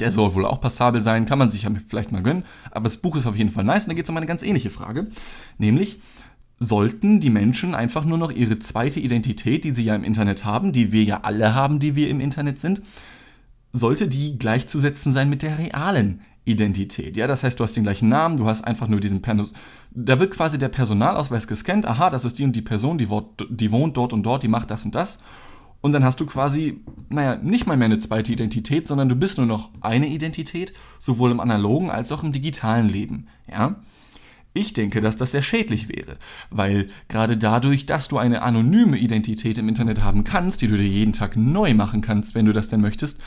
Der 0.00 0.10
soll 0.10 0.34
wohl 0.34 0.44
auch 0.44 0.60
passabel 0.60 1.02
sein, 1.02 1.26
kann 1.26 1.38
man 1.38 1.50
sich 1.50 1.62
ja 1.62 1.70
vielleicht 1.86 2.12
mal 2.12 2.22
gönnen. 2.22 2.44
Aber 2.70 2.84
das 2.84 2.98
Buch 2.98 3.16
ist 3.16 3.26
auf 3.26 3.36
jeden 3.36 3.50
Fall 3.50 3.64
nice 3.64 3.84
und 3.84 3.90
da 3.90 3.94
geht 3.94 4.04
es 4.04 4.10
um 4.10 4.16
eine 4.16 4.26
ganz 4.26 4.42
ähnliche 4.42 4.70
Frage. 4.70 5.06
Nämlich, 5.56 6.00
sollten 6.60 7.20
die 7.20 7.30
Menschen 7.30 7.74
einfach 7.74 8.04
nur 8.04 8.18
noch 8.18 8.32
ihre 8.32 8.58
zweite 8.58 9.00
Identität, 9.00 9.64
die 9.64 9.70
sie 9.72 9.84
ja 9.84 9.94
im 9.94 10.04
Internet 10.04 10.44
haben, 10.44 10.72
die 10.72 10.92
wir 10.92 11.04
ja 11.04 11.20
alle 11.22 11.54
haben, 11.54 11.78
die 11.78 11.94
wir 11.94 12.08
im 12.08 12.20
Internet 12.20 12.58
sind, 12.58 12.82
sollte 13.72 14.08
die 14.08 14.38
gleichzusetzen 14.38 15.12
sein 15.12 15.28
mit 15.28 15.42
der 15.42 15.58
realen 15.58 16.22
Identität. 16.44 17.16
Ja, 17.16 17.26
das 17.26 17.44
heißt, 17.44 17.60
du 17.60 17.64
hast 17.64 17.76
den 17.76 17.84
gleichen 17.84 18.08
Namen, 18.08 18.38
du 18.38 18.46
hast 18.46 18.62
einfach 18.62 18.88
nur 18.88 19.00
diesen 19.00 19.20
Pernos 19.20 19.52
da 19.90 20.18
wird 20.18 20.32
quasi 20.32 20.58
der 20.58 20.68
Personalausweis 20.68 21.46
gescannt, 21.46 21.86
aha, 21.86 22.10
das 22.10 22.24
ist 22.24 22.38
die 22.38 22.44
und 22.44 22.54
die 22.54 22.62
Person, 22.62 22.98
die, 22.98 23.08
die 23.50 23.72
wohnt 23.72 23.96
dort 23.96 24.12
und 24.12 24.22
dort, 24.22 24.42
die 24.42 24.48
macht 24.48 24.70
das 24.70 24.84
und 24.84 24.94
das 24.94 25.18
und 25.80 25.92
dann 25.92 26.04
hast 26.04 26.20
du 26.20 26.26
quasi, 26.26 26.84
naja, 27.08 27.36
nicht 27.36 27.66
mal 27.66 27.76
mehr 27.76 27.86
eine 27.86 27.98
zweite 27.98 28.32
Identität, 28.32 28.88
sondern 28.88 29.08
du 29.08 29.14
bist 29.14 29.38
nur 29.38 29.46
noch 29.46 29.70
eine 29.80 30.08
Identität, 30.08 30.72
sowohl 30.98 31.30
im 31.30 31.40
analogen 31.40 31.90
als 31.90 32.10
auch 32.10 32.24
im 32.24 32.32
digitalen 32.32 32.88
Leben. 32.88 33.28
Ja? 33.50 33.76
Ich 34.54 34.72
denke, 34.72 35.00
dass 35.00 35.16
das 35.16 35.30
sehr 35.30 35.42
schädlich 35.42 35.88
wäre, 35.88 36.16
weil 36.50 36.88
gerade 37.06 37.36
dadurch, 37.36 37.86
dass 37.86 38.08
du 38.08 38.18
eine 38.18 38.42
anonyme 38.42 38.98
Identität 38.98 39.56
im 39.58 39.68
Internet 39.68 40.02
haben 40.02 40.24
kannst, 40.24 40.62
die 40.62 40.68
du 40.68 40.76
dir 40.76 40.88
jeden 40.88 41.12
Tag 41.12 41.36
neu 41.36 41.74
machen 41.74 42.00
kannst, 42.00 42.34
wenn 42.34 42.46
du 42.46 42.52
das 42.52 42.68
denn 42.68 42.80
möchtest, 42.80 43.20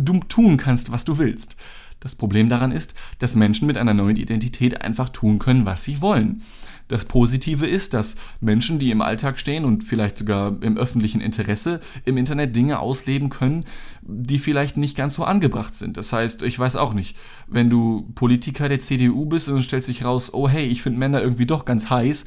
du 0.00 0.20
tun 0.20 0.56
kannst, 0.56 0.92
was 0.92 1.04
du 1.04 1.18
willst. 1.18 1.56
Das 2.00 2.14
Problem 2.14 2.48
daran 2.48 2.72
ist, 2.72 2.94
dass 3.18 3.36
Menschen 3.36 3.66
mit 3.66 3.76
einer 3.76 3.92
neuen 3.92 4.16
Identität 4.16 4.80
einfach 4.80 5.10
tun 5.10 5.38
können, 5.38 5.66
was 5.66 5.84
sie 5.84 6.00
wollen. 6.00 6.42
Das 6.88 7.04
Positive 7.04 7.66
ist, 7.66 7.94
dass 7.94 8.16
Menschen, 8.40 8.80
die 8.80 8.90
im 8.90 9.00
Alltag 9.00 9.38
stehen 9.38 9.64
und 9.64 9.84
vielleicht 9.84 10.18
sogar 10.18 10.60
im 10.60 10.76
öffentlichen 10.76 11.20
Interesse 11.20 11.78
im 12.04 12.16
Internet 12.16 12.56
Dinge 12.56 12.80
ausleben 12.80 13.28
können, 13.28 13.64
die 14.02 14.40
vielleicht 14.40 14.76
nicht 14.76 14.96
ganz 14.96 15.14
so 15.14 15.22
angebracht 15.22 15.76
sind. 15.76 15.98
Das 15.98 16.12
heißt, 16.12 16.42
ich 16.42 16.58
weiß 16.58 16.74
auch 16.74 16.92
nicht, 16.92 17.16
wenn 17.46 17.70
du 17.70 18.10
Politiker 18.16 18.68
der 18.68 18.80
CDU 18.80 19.26
bist 19.26 19.48
und 19.48 19.62
stellst 19.62 19.88
dich 19.88 20.04
raus, 20.04 20.34
oh 20.34 20.48
hey, 20.48 20.66
ich 20.66 20.82
finde 20.82 20.98
Männer 20.98 21.22
irgendwie 21.22 21.46
doch 21.46 21.64
ganz 21.64 21.90
heiß, 21.90 22.24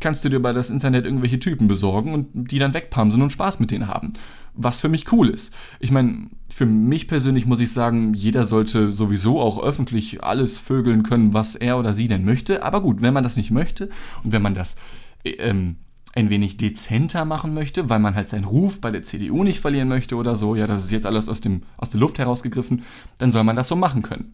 kannst 0.00 0.24
du 0.24 0.30
dir 0.30 0.40
bei 0.40 0.54
das 0.54 0.70
Internet 0.70 1.04
irgendwelche 1.04 1.38
Typen 1.38 1.68
besorgen 1.68 2.14
und 2.14 2.50
die 2.50 2.58
dann 2.58 2.72
wegpamsen 2.72 3.20
und 3.20 3.32
Spaß 3.32 3.60
mit 3.60 3.70
denen 3.70 3.88
haben. 3.88 4.12
Was 4.60 4.80
für 4.80 4.88
mich 4.88 5.12
cool 5.12 5.28
ist. 5.28 5.54
Ich 5.78 5.92
meine, 5.92 6.30
für 6.48 6.66
mich 6.66 7.06
persönlich 7.06 7.46
muss 7.46 7.60
ich 7.60 7.72
sagen, 7.72 8.12
jeder 8.12 8.44
sollte 8.44 8.92
sowieso 8.92 9.40
auch 9.40 9.62
öffentlich 9.62 10.24
alles 10.24 10.58
vögeln 10.58 11.04
können, 11.04 11.32
was 11.32 11.54
er 11.54 11.78
oder 11.78 11.94
sie 11.94 12.08
denn 12.08 12.24
möchte. 12.24 12.64
Aber 12.64 12.82
gut, 12.82 13.00
wenn 13.00 13.14
man 13.14 13.22
das 13.22 13.36
nicht 13.36 13.52
möchte 13.52 13.88
und 14.24 14.32
wenn 14.32 14.42
man 14.42 14.54
das 14.54 14.74
äh, 15.22 15.30
ähm, 15.30 15.76
ein 16.14 16.28
wenig 16.28 16.56
dezenter 16.56 17.24
machen 17.24 17.54
möchte, 17.54 17.88
weil 17.88 18.00
man 18.00 18.16
halt 18.16 18.28
seinen 18.28 18.44
Ruf 18.44 18.80
bei 18.80 18.90
der 18.90 19.02
CDU 19.02 19.44
nicht 19.44 19.60
verlieren 19.60 19.86
möchte 19.86 20.16
oder 20.16 20.34
so, 20.34 20.56
ja, 20.56 20.66
das 20.66 20.82
ist 20.82 20.90
jetzt 20.90 21.06
alles 21.06 21.28
aus, 21.28 21.40
dem, 21.40 21.62
aus 21.76 21.90
der 21.90 22.00
Luft 22.00 22.18
herausgegriffen, 22.18 22.82
dann 23.18 23.30
soll 23.30 23.44
man 23.44 23.54
das 23.54 23.68
so 23.68 23.76
machen 23.76 24.02
können. 24.02 24.32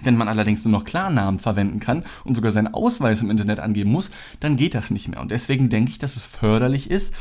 Wenn 0.00 0.16
man 0.16 0.28
allerdings 0.28 0.64
nur 0.64 0.70
noch 0.70 0.84
Klarnamen 0.84 1.40
verwenden 1.40 1.80
kann 1.80 2.04
und 2.24 2.36
sogar 2.36 2.52
seinen 2.52 2.72
Ausweis 2.72 3.20
im 3.22 3.30
Internet 3.30 3.58
angeben 3.58 3.90
muss, 3.90 4.10
dann 4.38 4.56
geht 4.56 4.74
das 4.74 4.90
nicht 4.92 5.08
mehr. 5.08 5.20
Und 5.20 5.32
deswegen 5.32 5.68
denke 5.68 5.90
ich, 5.90 5.98
dass 5.98 6.14
es 6.14 6.24
förderlich 6.24 6.90
ist, 6.90 7.12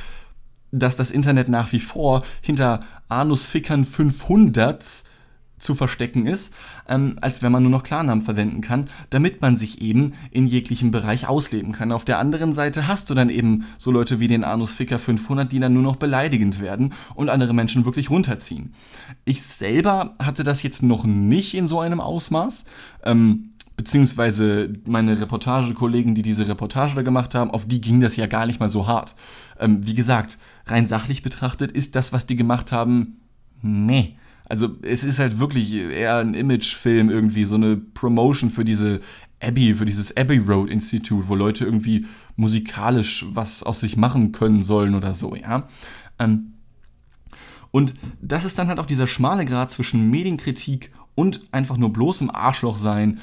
dass 0.71 0.95
das 0.95 1.11
Internet 1.11 1.49
nach 1.49 1.71
wie 1.71 1.79
vor 1.79 2.23
hinter 2.41 2.81
Anusfickern 3.09 3.85
500 3.85 5.03
zu 5.57 5.73
verstecken 5.73 6.27
ist, 6.27 6.53
ähm, 6.87 7.15
als 7.21 7.41
wenn 7.41 7.51
man 7.51 7.63
nur 7.63 7.71
noch 7.71 7.83
Klarnamen 7.83 8.23
verwenden 8.23 8.61
kann, 8.61 8.89
damit 9.09 9.41
man 9.41 9.57
sich 9.57 9.81
eben 9.81 10.13
in 10.29 10.45
jeglichem 10.45 10.91
Bereich 10.91 11.27
ausleben 11.27 11.71
kann. 11.71 11.91
Auf 11.91 12.05
der 12.05 12.19
anderen 12.19 12.53
Seite 12.53 12.87
hast 12.87 13.09
du 13.09 13.15
dann 13.15 13.29
eben 13.29 13.65
so 13.77 13.91
Leute 13.91 14.19
wie 14.19 14.27
den 14.27 14.43
Anusficker 14.43 14.99
500, 14.99 15.51
die 15.51 15.59
dann 15.59 15.73
nur 15.73 15.83
noch 15.83 15.95
beleidigend 15.95 16.61
werden 16.61 16.93
und 17.15 17.29
andere 17.29 17.53
Menschen 17.53 17.85
wirklich 17.85 18.09
runterziehen. 18.09 18.71
Ich 19.25 19.41
selber 19.41 20.15
hatte 20.19 20.43
das 20.43 20.61
jetzt 20.61 20.83
noch 20.83 21.05
nicht 21.05 21.55
in 21.55 21.67
so 21.67 21.79
einem 21.79 22.01
Ausmaß. 22.01 22.65
Ähm, 23.03 23.49
beziehungsweise 23.77 24.73
meine 24.87 25.21
Reportagekollegen, 25.21 26.15
die 26.15 26.23
diese 26.23 26.47
Reportage 26.47 26.95
da 26.95 27.03
gemacht 27.03 27.35
haben, 27.35 27.51
auf 27.51 27.67
die 27.67 27.79
ging 27.79 28.01
das 28.01 28.15
ja 28.17 28.25
gar 28.25 28.47
nicht 28.47 28.59
mal 28.59 28.71
so 28.71 28.87
hart. 28.87 29.15
Ähm, 29.59 29.85
wie 29.85 29.93
gesagt, 29.93 30.39
rein 30.65 30.87
sachlich 30.87 31.21
betrachtet 31.21 31.71
ist 31.71 31.95
das, 31.95 32.11
was 32.11 32.25
die 32.25 32.35
gemacht 32.35 32.71
haben, 32.71 33.21
nee. 33.61 34.17
Also 34.49 34.69
es 34.81 35.03
ist 35.03 35.19
halt 35.19 35.39
wirklich 35.39 35.73
eher 35.75 36.17
ein 36.17 36.33
Imagefilm 36.33 37.09
irgendwie, 37.09 37.45
so 37.45 37.55
eine 37.55 37.77
Promotion 37.77 38.49
für 38.49 38.65
diese 38.65 38.99
Abbey, 39.41 39.75
für 39.75 39.85
dieses 39.85 40.15
Abbey 40.17 40.39
Road 40.39 40.69
Institute, 40.69 41.27
wo 41.27 41.35
Leute 41.35 41.65
irgendwie 41.65 42.07
musikalisch 42.35 43.25
was 43.29 43.61
aus 43.61 43.81
sich 43.81 43.95
machen 43.95 44.31
können 44.31 44.63
sollen 44.63 44.95
oder 44.95 45.13
so, 45.13 45.35
ja. 45.35 45.65
Ähm, 46.17 46.53
und 47.69 47.93
das 48.21 48.45
ist 48.45 48.57
dann 48.57 48.69
halt 48.69 48.79
auch 48.79 48.85
dieser 48.87 49.05
schmale 49.05 49.45
Grad 49.45 49.69
zwischen 49.69 50.09
Medienkritik 50.09 50.91
und 51.13 51.41
einfach 51.51 51.77
nur 51.77 51.93
bloßem 51.93 52.31
Arschloch 52.31 52.77
sein, 52.77 53.19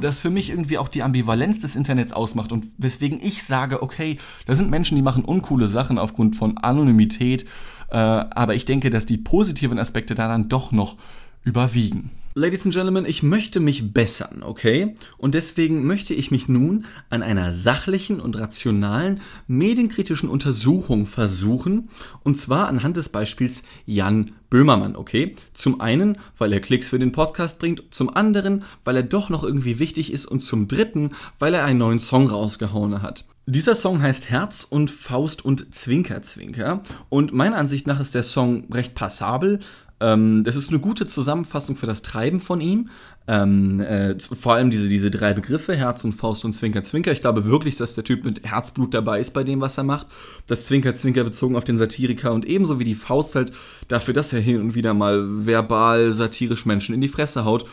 das 0.00 0.18
für 0.18 0.30
mich 0.30 0.50
irgendwie 0.50 0.78
auch 0.78 0.88
die 0.88 1.02
Ambivalenz 1.02 1.60
des 1.60 1.76
Internets 1.76 2.12
ausmacht 2.12 2.52
und 2.52 2.66
weswegen 2.78 3.20
ich 3.22 3.42
sage, 3.42 3.82
okay, 3.82 4.18
da 4.46 4.54
sind 4.54 4.70
Menschen, 4.70 4.96
die 4.96 5.02
machen 5.02 5.24
uncoole 5.24 5.68
Sachen 5.68 5.98
aufgrund 5.98 6.36
von 6.36 6.58
Anonymität, 6.58 7.44
äh, 7.90 7.96
aber 7.96 8.54
ich 8.54 8.64
denke, 8.64 8.90
dass 8.90 9.06
die 9.06 9.18
positiven 9.18 9.78
Aspekte 9.78 10.14
da 10.14 10.28
dann 10.28 10.48
doch 10.48 10.72
noch 10.72 10.96
überwiegen. 11.44 12.10
Ladies 12.40 12.64
and 12.64 12.72
Gentlemen, 12.72 13.04
ich 13.04 13.24
möchte 13.24 13.58
mich 13.58 13.92
bessern, 13.92 14.44
okay? 14.44 14.94
Und 15.16 15.34
deswegen 15.34 15.84
möchte 15.84 16.14
ich 16.14 16.30
mich 16.30 16.46
nun 16.46 16.86
an 17.10 17.24
einer 17.24 17.52
sachlichen 17.52 18.20
und 18.20 18.38
rationalen 18.38 19.20
medienkritischen 19.48 20.28
Untersuchung 20.28 21.06
versuchen. 21.06 21.88
Und 22.22 22.38
zwar 22.38 22.68
anhand 22.68 22.96
des 22.96 23.08
Beispiels 23.08 23.64
Jan 23.86 24.30
Böhmermann, 24.50 24.94
okay? 24.94 25.34
Zum 25.52 25.80
einen, 25.80 26.16
weil 26.36 26.52
er 26.52 26.60
Klicks 26.60 26.90
für 26.90 27.00
den 27.00 27.10
Podcast 27.10 27.58
bringt, 27.58 27.82
zum 27.90 28.08
anderen, 28.08 28.62
weil 28.84 28.94
er 28.94 29.02
doch 29.02 29.30
noch 29.30 29.42
irgendwie 29.42 29.80
wichtig 29.80 30.12
ist 30.12 30.26
und 30.26 30.38
zum 30.38 30.68
dritten, 30.68 31.16
weil 31.40 31.54
er 31.54 31.64
einen 31.64 31.80
neuen 31.80 31.98
Song 31.98 32.28
rausgehauen 32.28 33.02
hat. 33.02 33.24
Dieser 33.46 33.74
Song 33.74 34.02
heißt 34.02 34.28
Herz 34.28 34.62
und 34.62 34.90
Faust 34.90 35.42
und 35.42 35.74
Zwinker 35.74 36.20
Zwinker 36.20 36.82
und 37.08 37.32
meiner 37.32 37.56
Ansicht 37.56 37.86
nach 37.86 37.98
ist 37.98 38.14
der 38.14 38.22
Song 38.22 38.70
recht 38.70 38.94
passabel, 38.94 39.60
ähm, 40.00 40.44
das 40.44 40.56
ist 40.56 40.70
eine 40.70 40.78
gute 40.78 41.06
Zusammenfassung 41.06 41.76
für 41.76 41.86
das 41.86 42.02
Treiben 42.02 42.40
von 42.40 42.60
ihm. 42.60 42.90
Ähm, 43.26 43.80
äh, 43.80 44.18
vor 44.18 44.54
allem 44.54 44.70
diese, 44.70 44.88
diese 44.88 45.10
drei 45.10 45.34
Begriffe, 45.34 45.74
Herz 45.74 46.04
und 46.04 46.14
Faust 46.14 46.44
und 46.44 46.52
Zwinker, 46.52 46.82
Zwinker. 46.82 47.12
Ich 47.12 47.20
glaube 47.20 47.44
wirklich, 47.44 47.76
dass 47.76 47.94
der 47.94 48.04
Typ 48.04 48.24
mit 48.24 48.44
Herzblut 48.44 48.94
dabei 48.94 49.20
ist 49.20 49.32
bei 49.32 49.44
dem, 49.44 49.60
was 49.60 49.76
er 49.76 49.84
macht. 49.84 50.06
Das 50.46 50.66
Zwinker, 50.66 50.94
Zwinker 50.94 51.24
bezogen 51.24 51.56
auf 51.56 51.64
den 51.64 51.78
Satiriker 51.78 52.32
und 52.32 52.46
ebenso 52.46 52.78
wie 52.78 52.84
die 52.84 52.94
Faust 52.94 53.34
halt 53.34 53.52
dafür, 53.88 54.14
dass 54.14 54.32
er 54.32 54.40
hin 54.40 54.60
und 54.60 54.74
wieder 54.74 54.94
mal 54.94 55.46
verbal 55.46 56.12
satirisch 56.12 56.64
Menschen 56.64 56.94
in 56.94 57.00
die 57.00 57.08
Fresse 57.08 57.44
haut. 57.44 57.66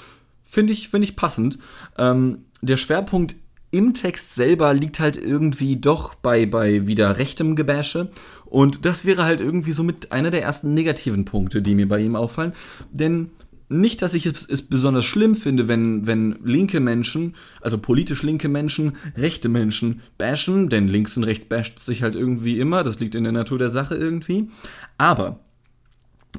Finde 0.44 0.74
ich, 0.74 0.90
find 0.90 1.04
ich 1.04 1.16
passend. 1.16 1.60
Ähm, 1.98 2.46
der 2.62 2.78
Schwerpunkt 2.78 3.36
im 3.72 3.94
Text 3.94 4.36
selber 4.36 4.74
liegt 4.74 5.00
halt 5.00 5.18
irgendwie 5.18 5.78
doch 5.78 6.16
bei, 6.16 6.46
bei 6.46 6.88
wieder 6.88 7.18
rechtem 7.18 7.56
Gebäsche. 7.56 8.10
Und 8.46 8.86
das 8.86 9.06
wäre 9.06 9.26
halt 9.26 9.42
irgendwie 9.42 9.74
so 9.74 9.84
mit 9.84 10.12
einer 10.12 10.32
der 10.32 10.44
ersten 10.44 10.74
negativen 10.74 11.26
Punkte, 11.26 11.62
die 11.62 11.76
mir 11.76 11.88
bei 11.88 12.00
ihm 12.00 12.16
auffallen. 12.16 12.54
Denn 12.92 13.32
nicht, 13.68 14.02
dass 14.02 14.14
ich 14.14 14.26
es, 14.26 14.48
es, 14.48 14.62
besonders 14.62 15.06
schlimm 15.06 15.36
finde, 15.36 15.68
wenn, 15.68 16.06
wenn 16.06 16.38
linke 16.44 16.80
Menschen, 16.80 17.36
also 17.62 17.78
politisch 17.78 18.22
linke 18.22 18.48
Menschen, 18.48 18.96
rechte 19.18 19.50
Menschen 19.50 20.02
bashen, 20.18 20.70
denn 20.70 20.88
links 20.88 21.18
und 21.18 21.24
rechts 21.24 21.46
basht 21.46 21.80
sich 21.80 22.04
halt 22.04 22.16
irgendwie 22.16 22.60
immer, 22.60 22.84
das 22.84 23.00
liegt 23.00 23.16
in 23.16 23.24
der 23.24 23.34
Natur 23.34 23.58
der 23.58 23.72
Sache 23.72 23.96
irgendwie. 23.96 24.50
Aber 24.98 25.40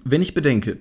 wenn 0.04 0.22
ich 0.22 0.34
bedenke, 0.34 0.78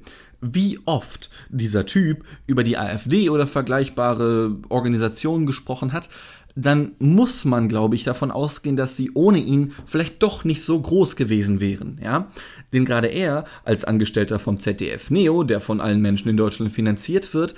wie 0.53 0.79
oft 0.86 1.29
dieser 1.49 1.86
Typ 1.86 2.23
über 2.45 2.63
die 2.63 2.77
AfD 2.77 3.29
oder 3.29 3.47
vergleichbare 3.47 4.58
Organisationen 4.69 5.45
gesprochen 5.45 5.91
hat, 5.91 6.10
dann 6.55 6.93
muss 6.99 7.43
man, 7.43 7.67
glaube 7.67 7.95
ich, 7.95 8.05
davon 8.05 8.31
ausgehen, 8.31 8.77
dass 8.77 8.95
sie 8.95 9.12
ohne 9.13 9.39
ihn 9.39 9.73
vielleicht 9.86 10.23
doch 10.23 10.45
nicht 10.45 10.63
so 10.63 10.79
groß 10.79 11.17
gewesen 11.17 11.60
wären, 11.60 11.99
ja? 12.01 12.31
Denn 12.71 12.86
gerade 12.86 13.08
er, 13.08 13.43
als 13.65 13.84
Angestellter 13.84 14.39
vom 14.39 14.60
ZDF 14.60 15.12
Neo, 15.12 15.43
der 15.43 15.60
von 15.60 15.81
allen 15.81 16.01
Menschen 16.01 16.29
in 16.29 16.38
Deutschland 16.38 16.71
finanziert 16.71 17.34
wird, 17.34 17.55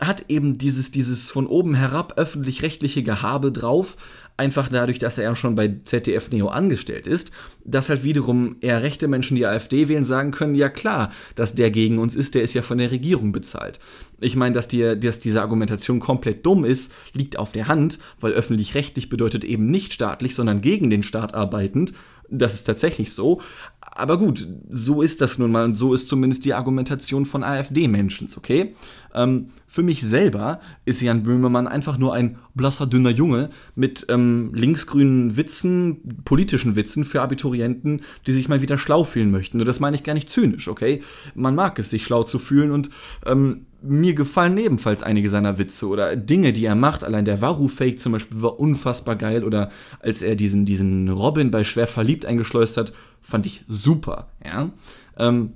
hat 0.00 0.24
eben 0.28 0.58
dieses, 0.58 0.90
dieses 0.90 1.30
von 1.30 1.46
oben 1.46 1.74
herab 1.74 2.14
öffentlich-rechtliche 2.16 3.02
Gehabe 3.02 3.52
drauf, 3.52 3.96
einfach 4.40 4.70
dadurch, 4.70 4.98
dass 4.98 5.18
er 5.18 5.24
ja 5.24 5.36
schon 5.36 5.54
bei 5.54 5.76
ZDF 5.84 6.30
Neo 6.30 6.48
angestellt 6.48 7.06
ist, 7.06 7.30
dass 7.64 7.90
halt 7.90 8.02
wiederum 8.02 8.56
eher 8.62 8.82
rechte 8.82 9.06
Menschen, 9.06 9.36
die 9.36 9.44
AfD 9.44 9.88
wählen, 9.88 10.06
sagen 10.06 10.30
können, 10.30 10.54
ja 10.54 10.70
klar, 10.70 11.12
dass 11.34 11.54
der 11.54 11.70
gegen 11.70 11.98
uns 11.98 12.16
ist, 12.16 12.34
der 12.34 12.42
ist 12.42 12.54
ja 12.54 12.62
von 12.62 12.78
der 12.78 12.90
Regierung 12.90 13.32
bezahlt. 13.32 13.80
Ich 14.18 14.36
meine, 14.36 14.54
dass, 14.54 14.66
die, 14.66 14.98
dass 14.98 15.20
diese 15.20 15.42
Argumentation 15.42 16.00
komplett 16.00 16.46
dumm 16.46 16.64
ist, 16.64 16.92
liegt 17.12 17.38
auf 17.38 17.52
der 17.52 17.68
Hand, 17.68 17.98
weil 18.18 18.32
öffentlich-rechtlich 18.32 19.10
bedeutet 19.10 19.44
eben 19.44 19.70
nicht 19.70 19.92
staatlich, 19.92 20.34
sondern 20.34 20.62
gegen 20.62 20.88
den 20.88 21.02
Staat 21.02 21.34
arbeitend. 21.34 21.92
Das 22.30 22.54
ist 22.54 22.64
tatsächlich 22.64 23.12
so. 23.12 23.42
Aber 23.92 24.18
gut, 24.18 24.46
so 24.70 25.02
ist 25.02 25.20
das 25.20 25.38
nun 25.38 25.50
mal 25.50 25.64
und 25.64 25.76
so 25.76 25.94
ist 25.94 26.08
zumindest 26.08 26.44
die 26.44 26.54
Argumentation 26.54 27.26
von 27.26 27.42
AfD-Menschen, 27.42 28.28
okay? 28.36 28.74
Ähm, 29.14 29.48
für 29.66 29.82
mich 29.82 30.02
selber 30.02 30.60
ist 30.84 31.02
Jan 31.02 31.24
Böhmermann 31.24 31.66
einfach 31.66 31.98
nur 31.98 32.14
ein 32.14 32.38
blasser, 32.54 32.86
dünner 32.86 33.10
Junge 33.10 33.50
mit 33.74 34.06
ähm, 34.08 34.52
linksgrünen 34.54 35.36
Witzen, 35.36 36.22
politischen 36.24 36.76
Witzen 36.76 37.04
für 37.04 37.20
Abiturienten, 37.20 38.02
die 38.26 38.32
sich 38.32 38.48
mal 38.48 38.62
wieder 38.62 38.78
schlau 38.78 39.02
fühlen 39.02 39.30
möchten. 39.30 39.60
Und 39.60 39.66
das 39.66 39.80
meine 39.80 39.96
ich 39.96 40.04
gar 40.04 40.14
nicht 40.14 40.30
zynisch, 40.30 40.68
okay? 40.68 41.02
Man 41.34 41.56
mag 41.56 41.78
es, 41.78 41.90
sich 41.90 42.04
schlau 42.04 42.22
zu 42.22 42.38
fühlen 42.38 42.70
und 42.70 42.90
ähm, 43.26 43.66
mir 43.82 44.14
gefallen 44.14 44.58
ebenfalls 44.58 45.02
einige 45.02 45.28
seiner 45.28 45.58
Witze 45.58 45.86
oder 45.86 46.16
Dinge, 46.16 46.52
die 46.52 46.64
er 46.64 46.74
macht. 46.74 47.04
Allein 47.04 47.24
der 47.24 47.40
Waru-Fake 47.40 47.98
zum 47.98 48.12
Beispiel 48.12 48.42
war 48.42 48.58
unfassbar 48.60 49.16
geil. 49.16 49.44
Oder 49.44 49.70
als 50.00 50.22
er 50.22 50.36
diesen, 50.36 50.64
diesen 50.64 51.08
Robin 51.08 51.50
bei 51.50 51.64
Schwer 51.64 51.86
verliebt 51.86 52.26
eingeschleust 52.26 52.76
hat, 52.76 52.92
fand 53.22 53.46
ich 53.46 53.64
super. 53.68 54.28
Ja? 54.44 54.70
Ähm, 55.16 55.54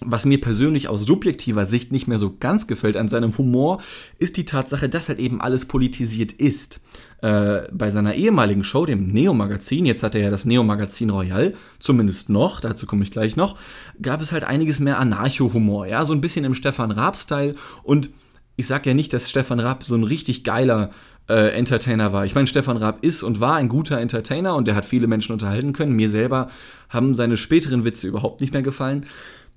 was 0.00 0.24
mir 0.24 0.40
persönlich 0.40 0.88
aus 0.88 1.04
subjektiver 1.04 1.66
Sicht 1.66 1.92
nicht 1.92 2.08
mehr 2.08 2.18
so 2.18 2.36
ganz 2.38 2.66
gefällt 2.66 2.96
an 2.96 3.08
seinem 3.08 3.36
Humor, 3.36 3.82
ist 4.18 4.36
die 4.36 4.44
Tatsache, 4.44 4.88
dass 4.88 5.08
halt 5.08 5.18
eben 5.18 5.40
alles 5.40 5.66
politisiert 5.66 6.32
ist. 6.32 6.80
Äh, 7.20 7.62
bei 7.72 7.90
seiner 7.90 8.14
ehemaligen 8.14 8.64
Show, 8.64 8.86
dem 8.86 9.08
Neo-Magazin, 9.08 9.86
jetzt 9.86 10.02
hat 10.02 10.14
er 10.14 10.22
ja 10.22 10.30
das 10.30 10.44
Neo-Magazin 10.44 11.10
Royal, 11.10 11.54
zumindest 11.78 12.28
noch, 12.28 12.60
dazu 12.60 12.86
komme 12.86 13.02
ich 13.02 13.10
gleich 13.10 13.36
noch, 13.36 13.56
gab 14.00 14.20
es 14.20 14.32
halt 14.32 14.44
einiges 14.44 14.80
mehr 14.80 14.98
Anarcho-Humor, 14.98 15.86
ja, 15.86 16.04
so 16.04 16.12
ein 16.12 16.20
bisschen 16.20 16.44
im 16.44 16.54
Stefan 16.54 16.90
Raab-Style 16.90 17.54
und 17.82 18.10
ich 18.56 18.66
sag 18.66 18.86
ja 18.86 18.94
nicht, 18.94 19.12
dass 19.12 19.30
Stefan 19.30 19.60
Raab 19.60 19.84
so 19.84 19.94
ein 19.94 20.02
richtig 20.02 20.42
geiler 20.42 20.90
äh, 21.28 21.50
Entertainer 21.50 22.12
war. 22.12 22.24
Ich 22.24 22.34
meine, 22.34 22.46
Stefan 22.46 22.76
Raab 22.76 23.04
ist 23.04 23.22
und 23.22 23.38
war 23.38 23.56
ein 23.56 23.68
guter 23.68 24.00
Entertainer 24.00 24.56
und 24.56 24.66
der 24.66 24.74
hat 24.74 24.84
viele 24.84 25.06
Menschen 25.06 25.32
unterhalten 25.32 25.72
können. 25.72 25.92
Mir 25.92 26.10
selber 26.10 26.50
haben 26.88 27.14
seine 27.14 27.36
späteren 27.36 27.84
Witze 27.84 28.08
überhaupt 28.08 28.40
nicht 28.40 28.52
mehr 28.52 28.62
gefallen. 28.62 29.06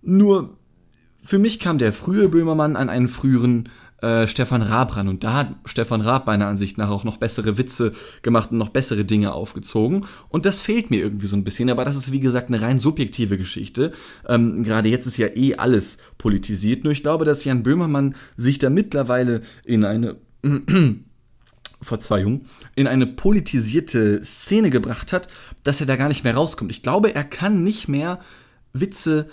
Nur 0.02 0.58
für 1.22 1.40
mich 1.40 1.60
kam 1.60 1.78
der 1.78 1.94
frühe 1.94 2.30
Böhmermann 2.30 2.76
an 2.76 2.90
einen 2.90 3.08
früheren 3.08 3.70
äh, 4.02 4.28
Stefan 4.28 4.64
Raab 4.64 4.98
ran. 4.98 5.08
Und 5.08 5.24
da 5.24 5.34
hat 5.34 5.56
Stefan 5.66 6.02
Raab 6.02 6.26
meiner 6.28 6.48
Ansicht 6.48 6.78
nach 6.78 6.90
auch 6.90 7.04
noch 7.04 7.18
bessere 7.18 7.58
Witze 7.58 7.92
gemacht 8.24 8.52
und 8.52 8.58
noch 8.58 8.70
bessere 8.70 9.06
Dinge 9.06 9.34
aufgezogen. 9.34 10.06
Und 10.30 10.46
das 10.46 10.60
fehlt 10.60 10.90
mir 10.90 11.00
irgendwie 11.00 11.28
so 11.28 11.36
ein 11.36 11.44
bisschen. 11.44 11.70
Aber 11.70 11.86
das 11.86 11.96
ist, 11.96 12.12
wie 12.12 12.20
gesagt, 12.20 12.50
eine 12.50 12.62
rein 12.62 12.80
subjektive 12.80 13.38
Geschichte. 13.38 13.94
Ähm, 14.28 14.64
Gerade 14.64 14.90
jetzt 14.90 15.06
ist 15.06 15.18
ja 15.18 15.28
eh 15.28 15.56
alles 15.56 16.00
politisiert. 16.18 16.84
Nur 16.84 16.94
ich 16.94 17.04
glaube, 17.04 17.26
dass 17.26 17.44
Jan 17.44 17.64
Böhmermann 17.64 18.16
sich 18.38 18.58
da 18.58 18.70
mittlerweile 18.72 19.42
in 19.64 19.86
eine 19.86 20.18
Verzeihung, 21.82 22.46
in 22.76 22.88
eine 22.88 23.08
politisierte 23.08 24.24
Szene 24.24 24.72
gebracht 24.72 25.14
hat, 25.14 25.28
dass 25.64 25.80
er 25.80 25.86
da 25.86 25.96
gar 25.96 26.08
nicht 26.08 26.24
mehr 26.24 26.36
rauskommt. 26.36 26.72
Ich 26.72 26.84
glaube, 26.84 27.14
er 27.14 27.24
kann 27.24 27.64
nicht 27.64 27.88
mehr 27.88 28.20
Witze 28.74 29.30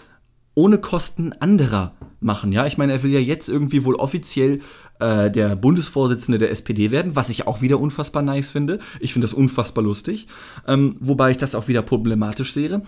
ohne 0.59 0.79
Kosten 0.79 1.33
anderer 1.35 1.95
machen. 2.19 2.51
Ja, 2.51 2.67
ich 2.67 2.77
meine, 2.79 2.93
er 2.93 3.05
will 3.05 3.13
ja 3.13 3.21
jetzt 3.21 3.49
irgendwie 3.49 3.85
wohl 3.85 3.95
offiziell 3.95 4.59
äh, 4.99 5.31
der 5.31 5.55
Bundesvorsitzende 5.55 6.37
der 6.37 6.51
SPD 6.51 6.91
werden, 6.91 7.15
was 7.15 7.29
ich 7.29 7.47
auch 7.47 7.63
wieder 7.63 7.79
unfassbar 7.79 8.25
nice 8.25 8.51
finde. 8.51 8.81
Ich 8.99 9.13
finde 9.13 9.27
das 9.27 9.35
unfassbar 9.35 9.85
lustig, 9.85 10.27
ähm, 10.67 10.97
wobei 10.99 11.31
ich 11.31 11.37
das 11.37 11.55
auch 11.55 11.69
wieder 11.69 11.83
problematisch 11.83 12.55
sehe. 12.55 12.83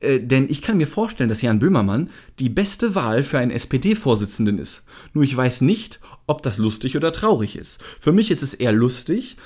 Äh, 0.00 0.20
denn 0.20 0.48
ich 0.48 0.62
kann 0.62 0.78
mir 0.78 0.86
vorstellen, 0.86 1.28
dass 1.28 1.42
Jan 1.42 1.58
Böhmermann 1.58 2.08
die 2.38 2.48
beste 2.48 2.94
Wahl 2.94 3.24
für 3.24 3.38
einen 3.38 3.50
SPD-Vorsitzenden 3.50 4.58
ist. 4.58 4.84
Nur 5.12 5.22
ich 5.22 5.36
weiß 5.36 5.60
nicht, 5.60 6.00
ob 6.26 6.42
das 6.42 6.56
lustig 6.56 6.96
oder 6.96 7.12
traurig 7.12 7.56
ist. 7.56 7.82
Für 8.00 8.12
mich 8.12 8.30
ist 8.30 8.42
es 8.42 8.54
eher 8.54 8.72
lustig, 8.72 9.36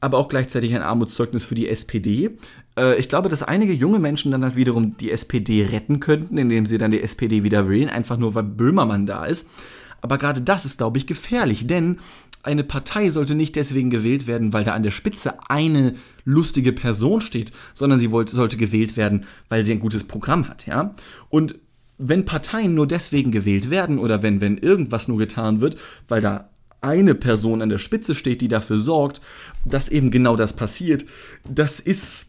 aber 0.00 0.18
auch 0.18 0.28
gleichzeitig 0.28 0.76
ein 0.76 0.82
Armutszeugnis 0.82 1.44
für 1.44 1.56
die 1.56 1.68
SPD. 1.68 2.36
Äh, 2.76 2.98
ich 2.98 3.08
glaube, 3.08 3.28
dass 3.28 3.42
einige 3.42 3.72
junge 3.72 3.98
Menschen 3.98 4.32
dann 4.32 4.44
halt 4.44 4.56
wiederum 4.56 4.96
die 4.96 5.10
SPD 5.10 5.64
retten 5.64 6.00
könnten, 6.00 6.38
indem 6.38 6.66
sie 6.66 6.78
dann 6.78 6.90
die 6.90 7.02
SPD 7.02 7.44
wieder 7.44 7.68
wählen, 7.68 7.88
einfach 7.88 8.16
nur 8.16 8.34
weil 8.34 8.44
Böhmermann 8.44 9.06
da 9.06 9.24
ist. 9.24 9.46
Aber 10.02 10.18
gerade 10.18 10.42
das 10.42 10.64
ist, 10.64 10.78
glaube 10.78 10.98
ich, 10.98 11.06
gefährlich, 11.06 11.66
denn 11.66 11.98
eine 12.42 12.62
Partei 12.62 13.10
sollte 13.10 13.34
nicht 13.34 13.56
deswegen 13.56 13.90
gewählt 13.90 14.26
werden, 14.28 14.52
weil 14.52 14.62
da 14.62 14.72
an 14.72 14.84
der 14.84 14.92
Spitze 14.92 15.34
eine 15.48 15.94
lustige 16.24 16.72
Person 16.72 17.20
steht, 17.20 17.50
sondern 17.74 17.98
sie 17.98 18.12
wollte, 18.12 18.36
sollte 18.36 18.56
gewählt 18.56 18.96
werden, 18.96 19.24
weil 19.48 19.64
sie 19.64 19.72
ein 19.72 19.80
gutes 19.80 20.04
Programm 20.04 20.48
hat, 20.48 20.66
ja. 20.66 20.94
Und 21.28 21.56
wenn 21.98 22.24
Parteien 22.24 22.74
nur 22.74 22.86
deswegen 22.86 23.32
gewählt 23.32 23.70
werden 23.70 23.98
oder 23.98 24.22
wenn, 24.22 24.40
wenn 24.40 24.58
irgendwas 24.58 25.08
nur 25.08 25.18
getan 25.18 25.60
wird, 25.60 25.76
weil 26.08 26.20
da 26.20 26.50
eine 26.82 27.14
Person 27.14 27.62
an 27.62 27.68
der 27.68 27.78
Spitze 27.78 28.14
steht, 28.14 28.40
die 28.42 28.48
dafür 28.48 28.78
sorgt, 28.78 29.20
dass 29.64 29.88
eben 29.88 30.10
genau 30.10 30.36
das 30.36 30.52
passiert, 30.52 31.04
das 31.48 31.80
ist, 31.80 32.28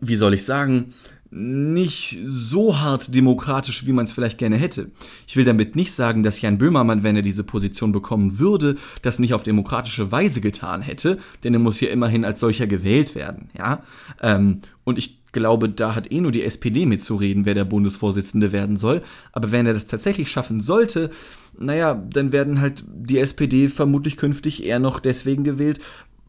wie 0.00 0.16
soll 0.16 0.34
ich 0.34 0.44
sagen, 0.44 0.94
nicht 1.30 2.18
so 2.24 2.78
hart 2.78 3.14
demokratisch, 3.14 3.84
wie 3.86 3.92
man 3.92 4.04
es 4.04 4.12
vielleicht 4.12 4.38
gerne 4.38 4.56
hätte. 4.56 4.90
Ich 5.26 5.36
will 5.36 5.44
damit 5.44 5.76
nicht 5.76 5.92
sagen, 5.92 6.22
dass 6.22 6.40
Jan 6.40 6.58
Böhmermann, 6.58 7.02
wenn 7.02 7.16
er 7.16 7.22
diese 7.22 7.44
Position 7.44 7.92
bekommen 7.92 8.38
würde, 8.38 8.76
das 9.02 9.18
nicht 9.18 9.34
auf 9.34 9.42
demokratische 9.42 10.12
Weise 10.12 10.40
getan 10.40 10.82
hätte, 10.82 11.18
denn 11.42 11.52
er 11.52 11.60
muss 11.60 11.80
ja 11.80 11.88
immerhin 11.88 12.24
als 12.24 12.40
solcher 12.40 12.66
gewählt 12.66 13.14
werden, 13.14 13.50
ja. 13.58 13.82
Ähm, 14.22 14.60
und 14.84 14.98
ich 14.98 15.20
glaube, 15.32 15.68
da 15.68 15.94
hat 15.94 16.10
eh 16.10 16.20
nur 16.20 16.32
die 16.32 16.44
SPD 16.44 16.86
mitzureden, 16.86 17.44
wer 17.44 17.54
der 17.54 17.66
Bundesvorsitzende 17.66 18.52
werden 18.52 18.76
soll. 18.78 19.02
Aber 19.32 19.52
wenn 19.52 19.66
er 19.66 19.74
das 19.74 19.86
tatsächlich 19.86 20.30
schaffen 20.30 20.60
sollte, 20.60 21.10
naja, 21.58 21.94
dann 21.94 22.32
werden 22.32 22.60
halt 22.60 22.84
die 22.86 23.18
SPD 23.18 23.68
vermutlich 23.68 24.16
künftig 24.16 24.64
eher 24.64 24.78
noch 24.78 25.00
deswegen 25.00 25.44
gewählt, 25.44 25.80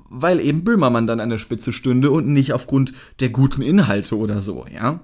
weil 0.10 0.40
eben 0.40 0.64
Böhmermann 0.64 1.08
dann 1.08 1.20
an 1.20 1.30
der 1.30 1.38
Spitze 1.38 1.74
stünde 1.74 2.12
und 2.12 2.28
nicht 2.28 2.54
aufgrund 2.54 2.94
der 3.20 3.30
guten 3.30 3.62
Inhalte 3.62 4.18
oder 4.18 4.42
so, 4.42 4.66
ja. 4.74 5.00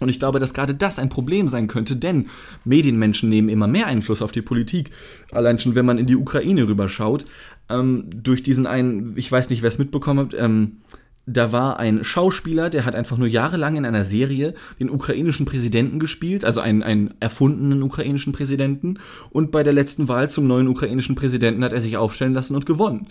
Und 0.00 0.08
ich 0.08 0.18
glaube, 0.18 0.38
dass 0.38 0.54
gerade 0.54 0.74
das 0.74 0.98
ein 0.98 1.10
Problem 1.10 1.48
sein 1.48 1.66
könnte, 1.66 1.94
denn 1.94 2.28
Medienmenschen 2.64 3.28
nehmen 3.28 3.50
immer 3.50 3.66
mehr 3.66 3.86
Einfluss 3.86 4.22
auf 4.22 4.32
die 4.32 4.42
Politik. 4.42 4.90
Allein 5.30 5.58
schon, 5.58 5.74
wenn 5.74 5.84
man 5.84 5.98
in 5.98 6.06
die 6.06 6.16
Ukraine 6.16 6.66
rüberschaut. 6.66 7.26
Ähm, 7.68 8.06
durch 8.10 8.42
diesen 8.42 8.66
einen, 8.66 9.16
ich 9.16 9.30
weiß 9.30 9.50
nicht, 9.50 9.62
wer 9.62 9.68
es 9.68 9.78
mitbekommen 9.78 10.20
hat, 10.20 10.34
ähm, 10.38 10.78
da 11.26 11.52
war 11.52 11.78
ein 11.78 12.02
Schauspieler, 12.02 12.70
der 12.70 12.84
hat 12.84 12.96
einfach 12.96 13.18
nur 13.18 13.28
jahrelang 13.28 13.76
in 13.76 13.84
einer 13.84 14.04
Serie 14.04 14.54
den 14.80 14.90
ukrainischen 14.90 15.46
Präsidenten 15.46 16.00
gespielt, 16.00 16.44
also 16.44 16.60
einen, 16.60 16.82
einen 16.82 17.14
erfundenen 17.20 17.82
ukrainischen 17.82 18.32
Präsidenten. 18.32 18.98
Und 19.30 19.52
bei 19.52 19.62
der 19.62 19.72
letzten 19.72 20.08
Wahl 20.08 20.30
zum 20.30 20.46
neuen 20.46 20.66
ukrainischen 20.66 21.14
Präsidenten 21.14 21.62
hat 21.62 21.72
er 21.72 21.80
sich 21.80 21.96
aufstellen 21.96 22.34
lassen 22.34 22.56
und 22.56 22.66
gewonnen. 22.66 23.06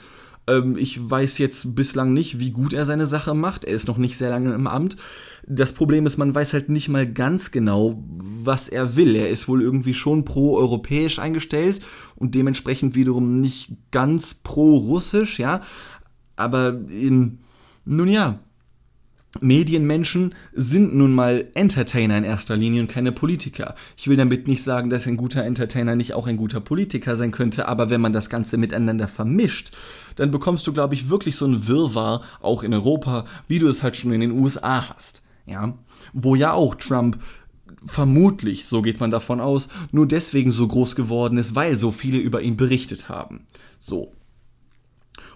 Ähm, 0.49 0.75
ich 0.77 1.09
weiß 1.09 1.37
jetzt 1.37 1.75
bislang 1.75 2.13
nicht, 2.13 2.39
wie 2.39 2.51
gut 2.51 2.73
er 2.73 2.85
seine 2.85 3.05
Sache 3.05 3.33
macht. 3.33 3.65
Er 3.65 3.73
ist 3.73 3.87
noch 3.87 3.97
nicht 3.97 4.17
sehr 4.17 4.29
lange 4.29 4.53
im 4.53 4.67
Amt. 4.67 4.97
Das 5.47 5.73
Problem 5.73 6.05
ist, 6.05 6.17
man 6.17 6.33
weiß 6.33 6.53
halt 6.53 6.69
nicht 6.69 6.89
mal 6.89 7.11
ganz 7.11 7.51
genau, 7.51 8.03
was 8.43 8.69
er 8.69 8.95
will. 8.95 9.15
Er 9.15 9.29
ist 9.29 9.47
wohl 9.47 9.61
irgendwie 9.61 9.93
schon 9.93 10.25
pro-europäisch 10.25 11.19
eingestellt 11.19 11.81
und 12.15 12.35
dementsprechend 12.35 12.95
wiederum 12.95 13.39
nicht 13.39 13.75
ganz 13.91 14.33
pro-russisch, 14.33 15.39
ja. 15.39 15.61
Aber 16.35 16.79
in, 16.89 17.39
nun 17.85 18.07
ja, 18.07 18.39
Medienmenschen 19.41 20.33
sind 20.53 20.95
nun 20.95 21.13
mal 21.13 21.47
Entertainer 21.53 22.17
in 22.17 22.23
erster 22.23 22.57
Linie 22.57 22.81
und 22.81 22.89
keine 22.89 23.11
Politiker. 23.11 23.75
Ich 23.95 24.07
will 24.07 24.17
damit 24.17 24.47
nicht 24.47 24.63
sagen, 24.63 24.89
dass 24.89 25.05
ein 25.05 25.17
guter 25.17 25.43
Entertainer 25.43 25.95
nicht 25.95 26.13
auch 26.13 26.25
ein 26.25 26.37
guter 26.37 26.59
Politiker 26.59 27.15
sein 27.15 27.31
könnte, 27.31 27.67
aber 27.67 27.89
wenn 27.89 28.01
man 28.01 28.11
das 28.11 28.29
Ganze 28.29 28.57
miteinander 28.57 29.07
vermischt, 29.07 29.71
dann 30.15 30.31
bekommst 30.31 30.65
du, 30.65 30.73
glaube 30.73 30.95
ich, 30.95 31.09
wirklich 31.09 31.35
so 31.35 31.45
ein 31.45 31.67
Wirrwarr 31.67 32.21
auch 32.41 32.63
in 32.63 32.73
Europa, 32.73 33.25
wie 33.47 33.59
du 33.59 33.67
es 33.67 33.83
halt 33.83 33.95
schon 33.95 34.11
in 34.13 34.21
den 34.21 34.31
USA 34.31 34.89
hast. 34.89 35.21
Ja, 35.45 35.73
wo 36.13 36.35
ja 36.35 36.53
auch 36.53 36.75
Trump 36.75 37.19
vermutlich, 37.83 38.65
so 38.65 38.81
geht 38.81 38.99
man 38.99 39.11
davon 39.11 39.39
aus, 39.39 39.69
nur 39.91 40.07
deswegen 40.07 40.51
so 40.51 40.67
groß 40.67 40.95
geworden 40.95 41.37
ist, 41.37 41.55
weil 41.55 41.75
so 41.75 41.91
viele 41.91 42.17
über 42.17 42.41
ihn 42.41 42.57
berichtet 42.57 43.09
haben. 43.09 43.45
So. 43.77 44.13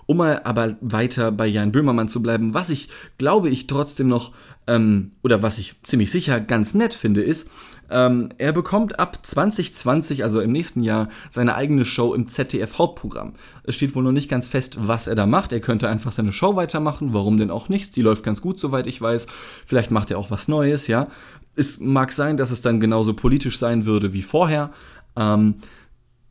Um 0.05 0.17
mal 0.17 0.41
aber 0.43 0.75
weiter 0.81 1.31
bei 1.31 1.47
Jan 1.47 1.71
Böhmermann 1.71 2.09
zu 2.09 2.21
bleiben, 2.21 2.53
was 2.53 2.69
ich 2.69 2.89
glaube 3.17 3.49
ich 3.49 3.67
trotzdem 3.67 4.07
noch, 4.07 4.31
ähm, 4.67 5.11
oder 5.23 5.41
was 5.41 5.57
ich 5.57 5.81
ziemlich 5.83 6.11
sicher 6.11 6.39
ganz 6.39 6.73
nett 6.73 6.93
finde, 6.93 7.21
ist, 7.21 7.47
ähm, 7.89 8.29
er 8.37 8.53
bekommt 8.53 8.99
ab 8.99 9.19
2020, 9.21 10.23
also 10.23 10.41
im 10.41 10.51
nächsten 10.51 10.83
Jahr, 10.83 11.09
seine 11.29 11.55
eigene 11.55 11.85
Show 11.85 12.13
im 12.13 12.27
ZDF-Hauptprogramm. 12.27 13.33
Es 13.63 13.75
steht 13.75 13.93
wohl 13.95 14.03
noch 14.03 14.11
nicht 14.11 14.29
ganz 14.29 14.47
fest, 14.47 14.77
was 14.79 15.07
er 15.07 15.15
da 15.15 15.25
macht. 15.27 15.53
Er 15.53 15.59
könnte 15.59 15.89
einfach 15.89 16.11
seine 16.11 16.31
Show 16.31 16.55
weitermachen, 16.55 17.13
warum 17.13 17.37
denn 17.37 17.51
auch 17.51 17.69
nicht? 17.69 17.95
Die 17.95 18.01
läuft 18.01 18.23
ganz 18.23 18.41
gut, 18.41 18.59
soweit 18.59 18.87
ich 18.87 18.99
weiß. 18.99 19.27
Vielleicht 19.65 19.91
macht 19.91 20.09
er 20.09 20.17
auch 20.17 20.31
was 20.31 20.47
Neues, 20.47 20.87
ja. 20.87 21.07
Es 21.55 21.79
mag 21.79 22.13
sein, 22.13 22.35
dass 22.35 22.49
es 22.49 22.61
dann 22.61 22.79
genauso 22.79 23.13
politisch 23.13 23.59
sein 23.59 23.85
würde 23.85 24.11
wie 24.11 24.23
vorher. 24.23 24.71
Ähm, 25.15 25.55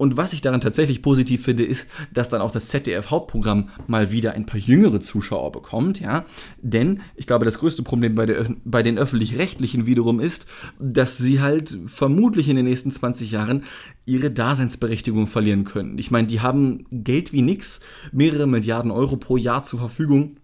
und 0.02 0.16
was 0.16 0.32
ich 0.32 0.40
daran 0.40 0.60
tatsächlich 0.60 1.00
positiv 1.00 1.44
finde, 1.44 1.64
ist, 1.64 1.86
dass 2.12 2.28
dann 2.28 2.40
auch 2.40 2.50
das 2.50 2.66
ZDF-Hauptprogramm 2.66 3.68
mal 3.86 4.10
wieder 4.10 4.32
ein 4.32 4.46
paar 4.46 4.58
jüngere 4.58 5.00
Zuschauer 5.00 5.52
bekommt, 5.52 6.00
ja. 6.00 6.24
Denn 6.60 7.02
ich 7.14 7.28
glaube, 7.28 7.44
das 7.44 7.60
größte 7.60 7.84
Problem 7.84 8.16
bei, 8.16 8.26
der, 8.26 8.46
bei 8.64 8.82
den 8.82 8.98
Öffentlich-Rechtlichen 8.98 9.86
wiederum 9.86 10.18
ist, 10.18 10.46
dass 10.80 11.18
sie 11.18 11.40
halt 11.40 11.78
vermutlich 11.86 12.48
in 12.48 12.56
den 12.56 12.64
nächsten 12.64 12.90
20 12.90 13.30
Jahren 13.30 13.62
ihre 14.04 14.32
Daseinsberechtigung 14.32 15.28
verlieren 15.28 15.62
können. 15.62 15.96
Ich 15.98 16.10
meine, 16.10 16.26
die 16.26 16.40
haben 16.40 16.84
Geld 16.90 17.32
wie 17.32 17.42
nix, 17.42 17.78
mehrere 18.10 18.48
Milliarden 18.48 18.90
Euro 18.90 19.16
pro 19.16 19.36
Jahr 19.36 19.62
zur 19.62 19.78
Verfügung 19.78 20.36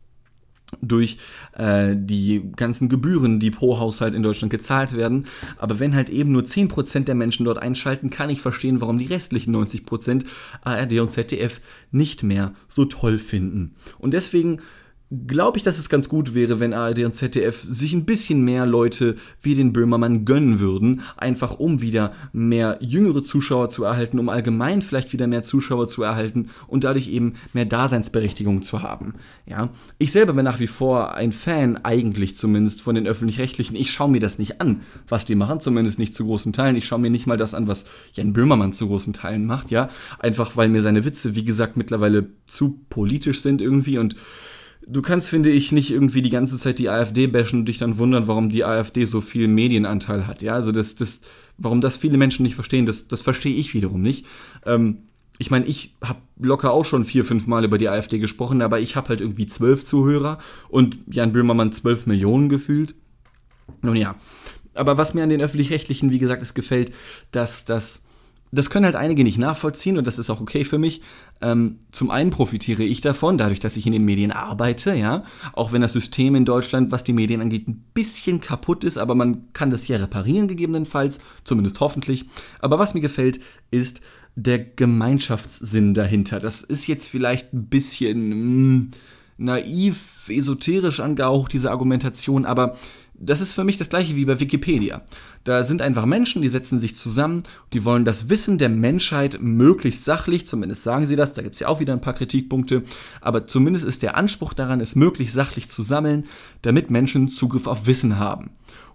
durch 0.81 1.18
äh, 1.57 1.94
die 1.96 2.50
ganzen 2.57 2.88
Gebühren, 2.88 3.40
die 3.40 3.50
pro 3.50 3.78
Haushalt 3.78 4.14
in 4.14 4.22
Deutschland 4.22 4.50
gezahlt 4.50 4.96
werden. 4.96 5.26
Aber 5.57 5.81
wenn 5.81 5.94
halt 5.94 6.11
eben 6.11 6.33
nur 6.33 6.42
10% 6.42 7.04
der 7.04 7.14
Menschen 7.14 7.44
dort 7.44 7.59
einschalten, 7.59 8.11
kann 8.11 8.31
ich 8.31 8.40
verstehen, 8.40 8.81
warum 8.81 8.98
die 8.98 9.07
restlichen 9.07 9.54
90% 9.57 10.24
ARD 10.62 11.00
und 11.00 11.11
ZDF 11.11 11.61
nicht 11.90 12.22
mehr 12.22 12.52
so 12.66 12.85
toll 12.85 13.18
finden. 13.18 13.74
Und 13.98 14.14
deswegen 14.14 14.61
glaube 15.11 15.57
ich, 15.57 15.64
dass 15.64 15.79
es 15.79 15.88
ganz 15.88 16.09
gut 16.09 16.35
wäre, 16.35 16.61
wenn 16.61 16.75
ARD 16.75 17.05
und 17.05 17.14
ZDF 17.14 17.64
sich 17.66 17.94
ein 17.94 18.05
bisschen 18.05 18.44
mehr 18.44 18.66
Leute 18.66 19.16
wie 19.40 19.55
den 19.55 19.73
Böhmermann 19.73 20.27
gönnen 20.27 20.61
würden, 20.61 21.01
einfach 21.16 21.59
um 21.59 21.81
wieder 21.81 22.12
mehr 22.33 22.79
jüngere 22.81 23.23
Zuschauer 23.23 23.71
zu 23.71 23.85
erhalten, 23.85 24.18
um 24.18 24.29
allgemein 24.29 24.83
vielleicht 24.83 25.12
wieder 25.14 25.27
mehr 25.27 25.42
Zuschauer 25.42 25.88
zu 25.88 26.03
erhalten 26.03 26.49
und 26.66 26.85
dadurch 26.85 27.09
eben 27.09 27.35
mehr 27.55 27.64
Daseinsberechtigung 27.64 28.62
zu 28.62 28.83
haben. 28.83 29.14
Ja, 29.47 29.71
ich 29.99 30.12
selber 30.12 30.35
bin 30.35 30.44
nach 30.44 30.61
wie 30.61 30.66
vor 30.66 31.14
ein 31.14 31.33
Fan, 31.33 31.83
eigentlich 31.85 32.37
zumindest 32.37 32.83
von 32.83 32.94
den 32.94 33.07
öffentlich-rechtlichen. 33.07 33.77
Ich 33.77 33.90
schaue 33.90 34.11
mir 34.11 34.21
das 34.21 34.38
nicht 34.38 34.61
an, 34.61 34.83
was 35.09 35.25
die 35.25 35.35
machen, 35.35 35.61
zumindest 35.61 35.99
nicht 35.99 36.14
zu 36.14 36.27
großen 36.27 36.53
Teilen. 36.53 36.77
Ich 36.77 36.87
schaue 36.87 36.99
mir 36.99 37.11
nicht 37.11 37.27
mal 37.27 37.38
das 37.38 37.55
an, 37.55 37.66
was 37.66 37.87
Jan 38.12 38.35
Böhmermann 38.35 38.75
zu 38.75 38.88
großen 38.88 39.14
Teilen 39.14 39.47
macht, 39.47 39.71
ja, 39.71 39.88
einfach 40.18 40.57
weil 40.57 40.68
mir 40.68 40.83
seine 40.83 41.07
Witze, 41.07 41.35
wie 41.35 41.44
gesagt, 41.44 41.79
mittlerweile 41.79 42.27
zu 42.47 42.81
politisch 42.90 43.40
sind 43.40 43.62
irgendwie 43.62 43.97
und 43.97 44.14
du 44.88 45.03
kannst, 45.03 45.29
finde 45.29 45.51
ich, 45.51 45.70
nicht 45.70 45.90
irgendwie 45.90 46.22
die 46.22 46.31
ganze 46.31 46.57
Zeit 46.59 46.79
die 46.79 46.88
AfD 46.88 47.27
bashen 47.27 47.61
und 47.61 47.66
dich 47.66 47.79
dann 47.79 47.98
wundern, 47.98 48.27
warum 48.27 48.48
die 48.48 48.64
AfD 48.64 49.05
so 49.05 49.20
viel 49.20 49.46
Medienanteil 49.46 50.27
hat. 50.27 50.42
Ja, 50.42 50.55
also 50.55 50.72
das, 50.72 50.94
das, 50.94 51.20
warum 51.59 51.81
das 51.81 51.96
viele 51.96 52.18
Menschen 52.18 52.42
nicht 52.42 52.55
verstehen, 52.55 52.87
das, 52.87 53.09
das 53.09 53.20
verstehe 53.20 53.55
ich 53.55 53.74
wiederum 53.74 54.03
nicht. 54.03 54.27
Ähm, 54.64 54.98
ich 55.38 55.51
meine, 55.51 55.66
ich 55.66 55.94
habe 56.03 56.20
locker 56.40 56.72
auch 56.72 56.85
schon 56.85 57.05
vier, 57.05 57.24
fünf 57.24 57.46
Mal 57.46 57.64
über 57.64 57.79
die 57.79 57.88
AfD 57.88 58.18
gesprochen, 58.18 58.62
aber 58.62 58.81
ich 58.81 58.96
habe 58.96 59.11
halt 59.11 59.20
irgendwie 59.20 59.46
zwölf 59.46 59.85
Zuhörer 59.85 60.38
und 60.68 60.98
Jan 61.09 61.33
Böhmermann 61.33 61.72
zwölf 61.72 62.07
Millionen 62.07 62.48
gefühlt. 62.48 62.96
Nun 63.83 63.96
ja, 63.96 64.16
aber 64.74 64.96
was 64.96 65.14
mir 65.14 65.22
an 65.22 65.29
den 65.29 65.42
öffentlich-rechtlichen, 65.42 66.11
wie 66.11 66.18
gesagt, 66.18 66.42
es 66.42 66.55
gefällt, 66.55 66.92
dass 67.31 67.64
das 67.64 68.03
das 68.51 68.70
können 68.70 68.87
halt 68.87 68.96
einige 68.96 69.24
nicht 69.24 69.38
nachvollziehen 69.38 69.98
und 69.98 70.07
das 70.07 70.18
ist 70.18 70.31
auch 70.31 70.40
okay 70.40 70.64
für 70.64 70.79
mich. 70.79 71.03
Ähm, 71.40 71.79
zum 71.92 72.11
einen 72.11 72.31
profitiere 72.31 72.83
ich 72.83 73.01
davon, 73.01 73.38
dadurch, 73.38 73.61
dass 73.61 73.77
ich 73.77 73.87
in 73.87 73.92
den 73.92 74.05
Medien 74.05 74.33
arbeite, 74.33 74.94
ja, 74.94 75.22
auch 75.53 75.72
wenn 75.72 75.83
das 75.83 75.92
System 75.92 76.35
in 76.35 76.44
Deutschland, 76.44 76.90
was 76.90 77.05
die 77.05 77.12
Medien 77.12 77.40
angeht, 77.40 77.68
ein 77.68 77.85
bisschen 77.94 78.40
kaputt 78.40 78.83
ist, 78.83 78.98
aber 78.98 79.14
man 79.14 79.53
kann 79.53 79.70
das 79.70 79.87
ja 79.87 79.98
reparieren 79.98 80.48
gegebenenfalls, 80.48 81.20
zumindest 81.44 81.79
hoffentlich. 81.81 82.27
Aber 82.61 82.79
was 82.79 82.94
mir 82.94 83.01
gefällt, 83.01 83.40
ist 83.70 84.01
der 84.35 84.59
Gemeinschaftssinn 84.59 85.94
dahinter. 85.94 86.40
Das 86.40 86.62
ist 86.62 86.87
jetzt 86.87 87.09
vielleicht 87.09 87.53
ein 87.53 87.66
bisschen 87.66 88.29
mh, 88.29 88.35
hm, 88.35 88.90
naiv, 89.38 90.29
esoterisch 90.29 91.01
angehaucht, 91.01 91.53
diese 91.53 91.70
Argumentation, 91.70 92.44
aber 92.44 92.77
das 93.20 93.40
ist 93.40 93.52
für 93.52 93.64
mich 93.64 93.76
das 93.76 93.90
gleiche 93.90 94.16
wie 94.16 94.24
bei 94.24 94.38
Wikipedia. 94.38 95.02
Da 95.44 95.64
sind 95.64 95.83
einfach 95.83 96.07
Menschen, 96.07 96.42
die 96.42 96.48
setzen 96.48 96.78
sich 96.78 96.94
zusammen, 96.94 97.42
die 97.72 97.85
wollen 97.85 98.04
das 98.04 98.28
Wissen 98.28 98.59
der 98.59 98.68
Menschheit 98.68 99.38
möglichst 99.40 100.04
sachlich, 100.04 100.46
zumindest 100.46 100.83
sagen 100.83 101.07
sie 101.07 101.16
das, 101.16 101.33
da 101.33 101.42
gibt 101.42 101.54
es 101.54 101.61
ja 101.61 101.68
auch 101.68 101.81
wieder 101.81 101.92
ein 101.92 102.00
paar 102.00 102.14
Kritikpunkte, 102.14 102.83
aber 103.20 103.46
zumindest 103.46 103.85
ist 103.85 104.02
der 104.02 104.16
Anspruch 104.16 104.54
daran, 104.54 104.81
es 104.81 104.94
möglichst 104.94 105.35
sachlich 105.35 105.68
zu 105.68 105.83
sammeln, 105.83 106.26
damit 106.62 106.90
Menschen 106.90 107.28
Zugriff 107.28 107.66
auf 107.66 107.87
Wissen 107.87 108.18
haben. 108.18 108.50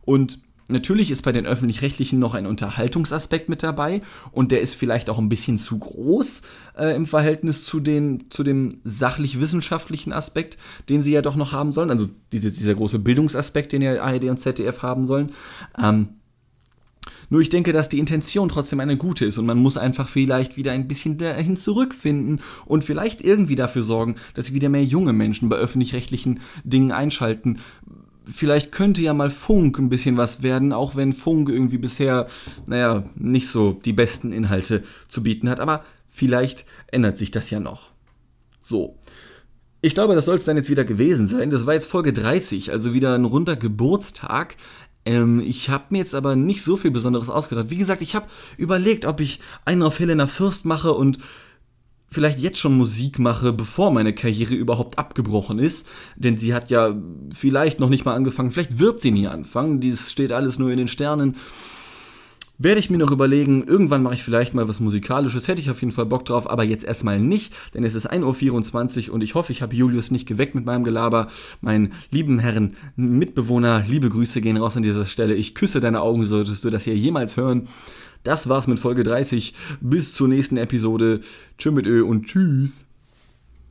Und 0.06 0.40
Natürlich 0.70 1.12
ist 1.12 1.24
bei 1.24 1.34
den 1.34 1.46
öffentlich-rechtlichen 1.46 2.20
noch 2.20 2.34
ein 2.34 2.46
Unterhaltungsaspekt 2.46 3.50
mit 3.50 3.64
dabei 3.64 4.02
und 4.32 4.52
der 4.52 4.62
ist 4.62 4.76
vielleicht 4.76 5.10
auch 5.10 5.20
ein 5.20 5.28
bisschen 5.28 5.58
zu 5.58 5.78
groß 5.78 6.42
äh, 6.78 6.96
im 6.96 7.06
Verhältnis 7.06 7.66
zu, 7.66 7.82
den, 7.82 8.26
zu 8.30 8.44
dem 8.44 8.70
sachlich-wissenschaftlichen 8.84 10.14
Aspekt, 10.14 10.58
den 10.88 11.04
sie 11.04 11.12
ja 11.12 11.22
doch 11.22 11.36
noch 11.36 11.52
haben 11.52 11.74
sollen. 11.74 11.92
Also 11.92 12.08
diese, 12.32 12.52
dieser 12.52 12.76
große 12.76 13.00
Bildungsaspekt, 13.00 13.74
den 13.74 13.82
ja 13.82 14.02
ARD 14.02 14.26
und 14.26 14.40
ZDF 14.40 14.82
haben 14.82 15.06
sollen. 15.06 15.34
Ähm, 15.78 16.10
nur 17.30 17.42
ich 17.42 17.50
denke, 17.50 17.74
dass 17.74 17.90
die 17.90 18.00
Intention 18.00 18.50
trotzdem 18.50 18.80
eine 18.80 18.98
gute 18.98 19.26
ist 19.26 19.38
und 19.38 19.46
man 19.46 19.58
muss 19.58 19.78
einfach 19.78 20.08
vielleicht 20.08 20.56
wieder 20.56 20.72
ein 20.72 20.88
bisschen 20.88 21.18
dahin 21.18 21.58
zurückfinden 21.58 22.42
und 22.66 22.84
vielleicht 22.84 23.22
irgendwie 23.22 23.56
dafür 23.56 23.84
sorgen, 23.84 24.16
dass 24.34 24.54
wieder 24.54 24.70
mehr 24.70 24.84
junge 24.84 25.14
Menschen 25.14 25.50
bei 25.50 25.56
öffentlich-rechtlichen 25.56 26.40
Dingen 26.64 26.92
einschalten, 26.92 27.60
vielleicht 28.26 28.72
könnte 28.72 29.02
ja 29.02 29.14
mal 29.14 29.32
Funk 29.32 29.78
ein 29.80 29.90
bisschen 29.90 30.18
was 30.18 30.44
werden, 30.44 30.74
auch 30.74 30.96
wenn 30.96 31.14
Funk 31.14 31.50
irgendwie 31.50 31.78
bisher, 31.78 32.28
naja, 32.66 33.04
nicht 33.16 33.48
so 33.50 33.74
die 33.74 33.94
besten 33.94 34.32
Inhalte 34.32 34.84
zu 35.08 35.24
bieten 35.24 35.50
hat. 35.50 35.60
Aber 35.60 35.84
vielleicht 36.10 36.66
ändert 36.92 37.18
sich 37.18 37.32
das 37.32 37.50
ja 37.50 37.60
noch. 37.60 37.92
So. 38.62 38.98
Ich 39.82 39.94
glaube, 39.94 40.16
das 40.16 40.26
soll 40.26 40.38
es 40.38 40.46
dann 40.46 40.56
jetzt 40.56 40.70
wieder 40.70 40.86
gewesen 40.86 41.28
sein. 41.28 41.50
Das 41.50 41.66
war 41.66 41.74
jetzt 41.74 41.88
Folge 41.88 42.14
30, 42.14 42.72
also 42.72 42.94
wieder 42.94 43.16
ein 43.16 43.26
runder 43.26 43.58
Geburtstag. 43.58 44.56
Ähm, 45.06 45.42
ich 45.46 45.70
habe 45.70 45.86
mir 45.90 45.98
jetzt 45.98 46.16
aber 46.16 46.36
nicht 46.38 46.64
so 46.64 46.78
viel 46.78 46.92
Besonderes 46.92 47.30
ausgedacht. 47.30 47.70
Wie 47.70 47.78
gesagt, 47.78 48.02
ich 48.02 48.16
habe 48.16 48.28
überlegt, 48.58 49.06
ob 49.06 49.20
ich 49.20 49.42
einen 49.66 49.84
auf 49.84 50.00
Helena 50.00 50.28
Fürst 50.28 50.66
mache 50.66 50.94
und 50.94 51.20
vielleicht 52.14 52.40
jetzt 52.40 52.60
schon 52.60 52.78
Musik 52.78 53.20
mache, 53.20 53.54
bevor 53.54 53.92
meine 53.92 54.14
Karriere 54.14 54.54
überhaupt 54.54 54.98
abgebrochen 54.98 55.60
ist. 55.60 55.88
Denn 56.16 56.38
sie 56.38 56.54
hat 56.54 56.70
ja 56.70 56.96
vielleicht 57.34 57.80
noch 57.80 57.90
nicht 57.90 58.06
mal 58.06 58.16
angefangen, 58.16 58.52
vielleicht 58.52 58.80
wird 58.80 59.02
sie 59.02 59.12
nie 59.12 59.28
anfangen. 59.28 59.80
Dies 59.80 60.12
steht 60.12 60.32
alles 60.32 60.60
nur 60.60 60.72
in 60.72 60.78
den 60.78 60.88
Sternen. 60.88 61.36
Werde 62.60 62.80
ich 62.80 62.92
mir 62.92 63.00
noch 63.00 63.12
überlegen, 63.12 63.64
irgendwann 63.64 64.04
mache 64.04 64.14
ich 64.14 64.24
vielleicht 64.24 64.54
mal 64.54 64.70
was 64.70 64.80
Musikalisches, 64.80 65.48
hätte 65.48 65.60
ich 65.60 65.72
auf 65.72 65.82
jeden 65.82 65.92
Fall 65.92 66.06
Bock 66.06 66.24
drauf, 66.24 66.48
aber 66.48 66.64
jetzt 66.64 66.86
erstmal 66.86 67.20
nicht, 67.20 67.52
denn 67.74 67.84
es 67.84 67.96
ist 67.96 68.10
1.24 68.10 69.08
Uhr 69.08 69.16
und 69.16 69.22
ich 69.22 69.34
hoffe, 69.34 69.52
ich 69.52 69.64
habe 69.64 69.76
Julius 69.76 70.12
nicht 70.12 70.28
geweckt 70.28 70.54
mit 70.54 70.64
meinem 70.64 70.84
Gelaber. 70.84 71.28
Meinen 71.62 71.94
lieben 72.12 72.38
Herren 72.38 72.76
Mitbewohner, 72.96 73.84
liebe 73.88 74.08
Grüße 74.08 74.40
gehen 74.40 74.58
raus 74.58 74.78
an 74.78 74.84
dieser 74.84 75.08
Stelle. 75.08 75.34
Ich 75.34 75.56
küsse 75.56 75.80
deine 75.80 76.02
Augen, 76.02 76.24
solltest 76.26 76.64
du 76.64 76.70
das 76.70 76.84
hier 76.84 76.96
jemals 76.96 77.38
hören. 77.38 77.68
Das 78.24 78.48
war's 78.50 78.68
mit 78.68 78.80
Folge 78.80 79.04
30. 79.04 79.54
Bis 79.82 80.14
zur 80.14 80.28
nächsten 80.28 80.58
Episode. 80.58 81.22
Tschüss 81.58 81.74
mit 81.74 81.86
Ö 81.86 82.04
und 82.04 82.26
tschüss. 82.26 82.88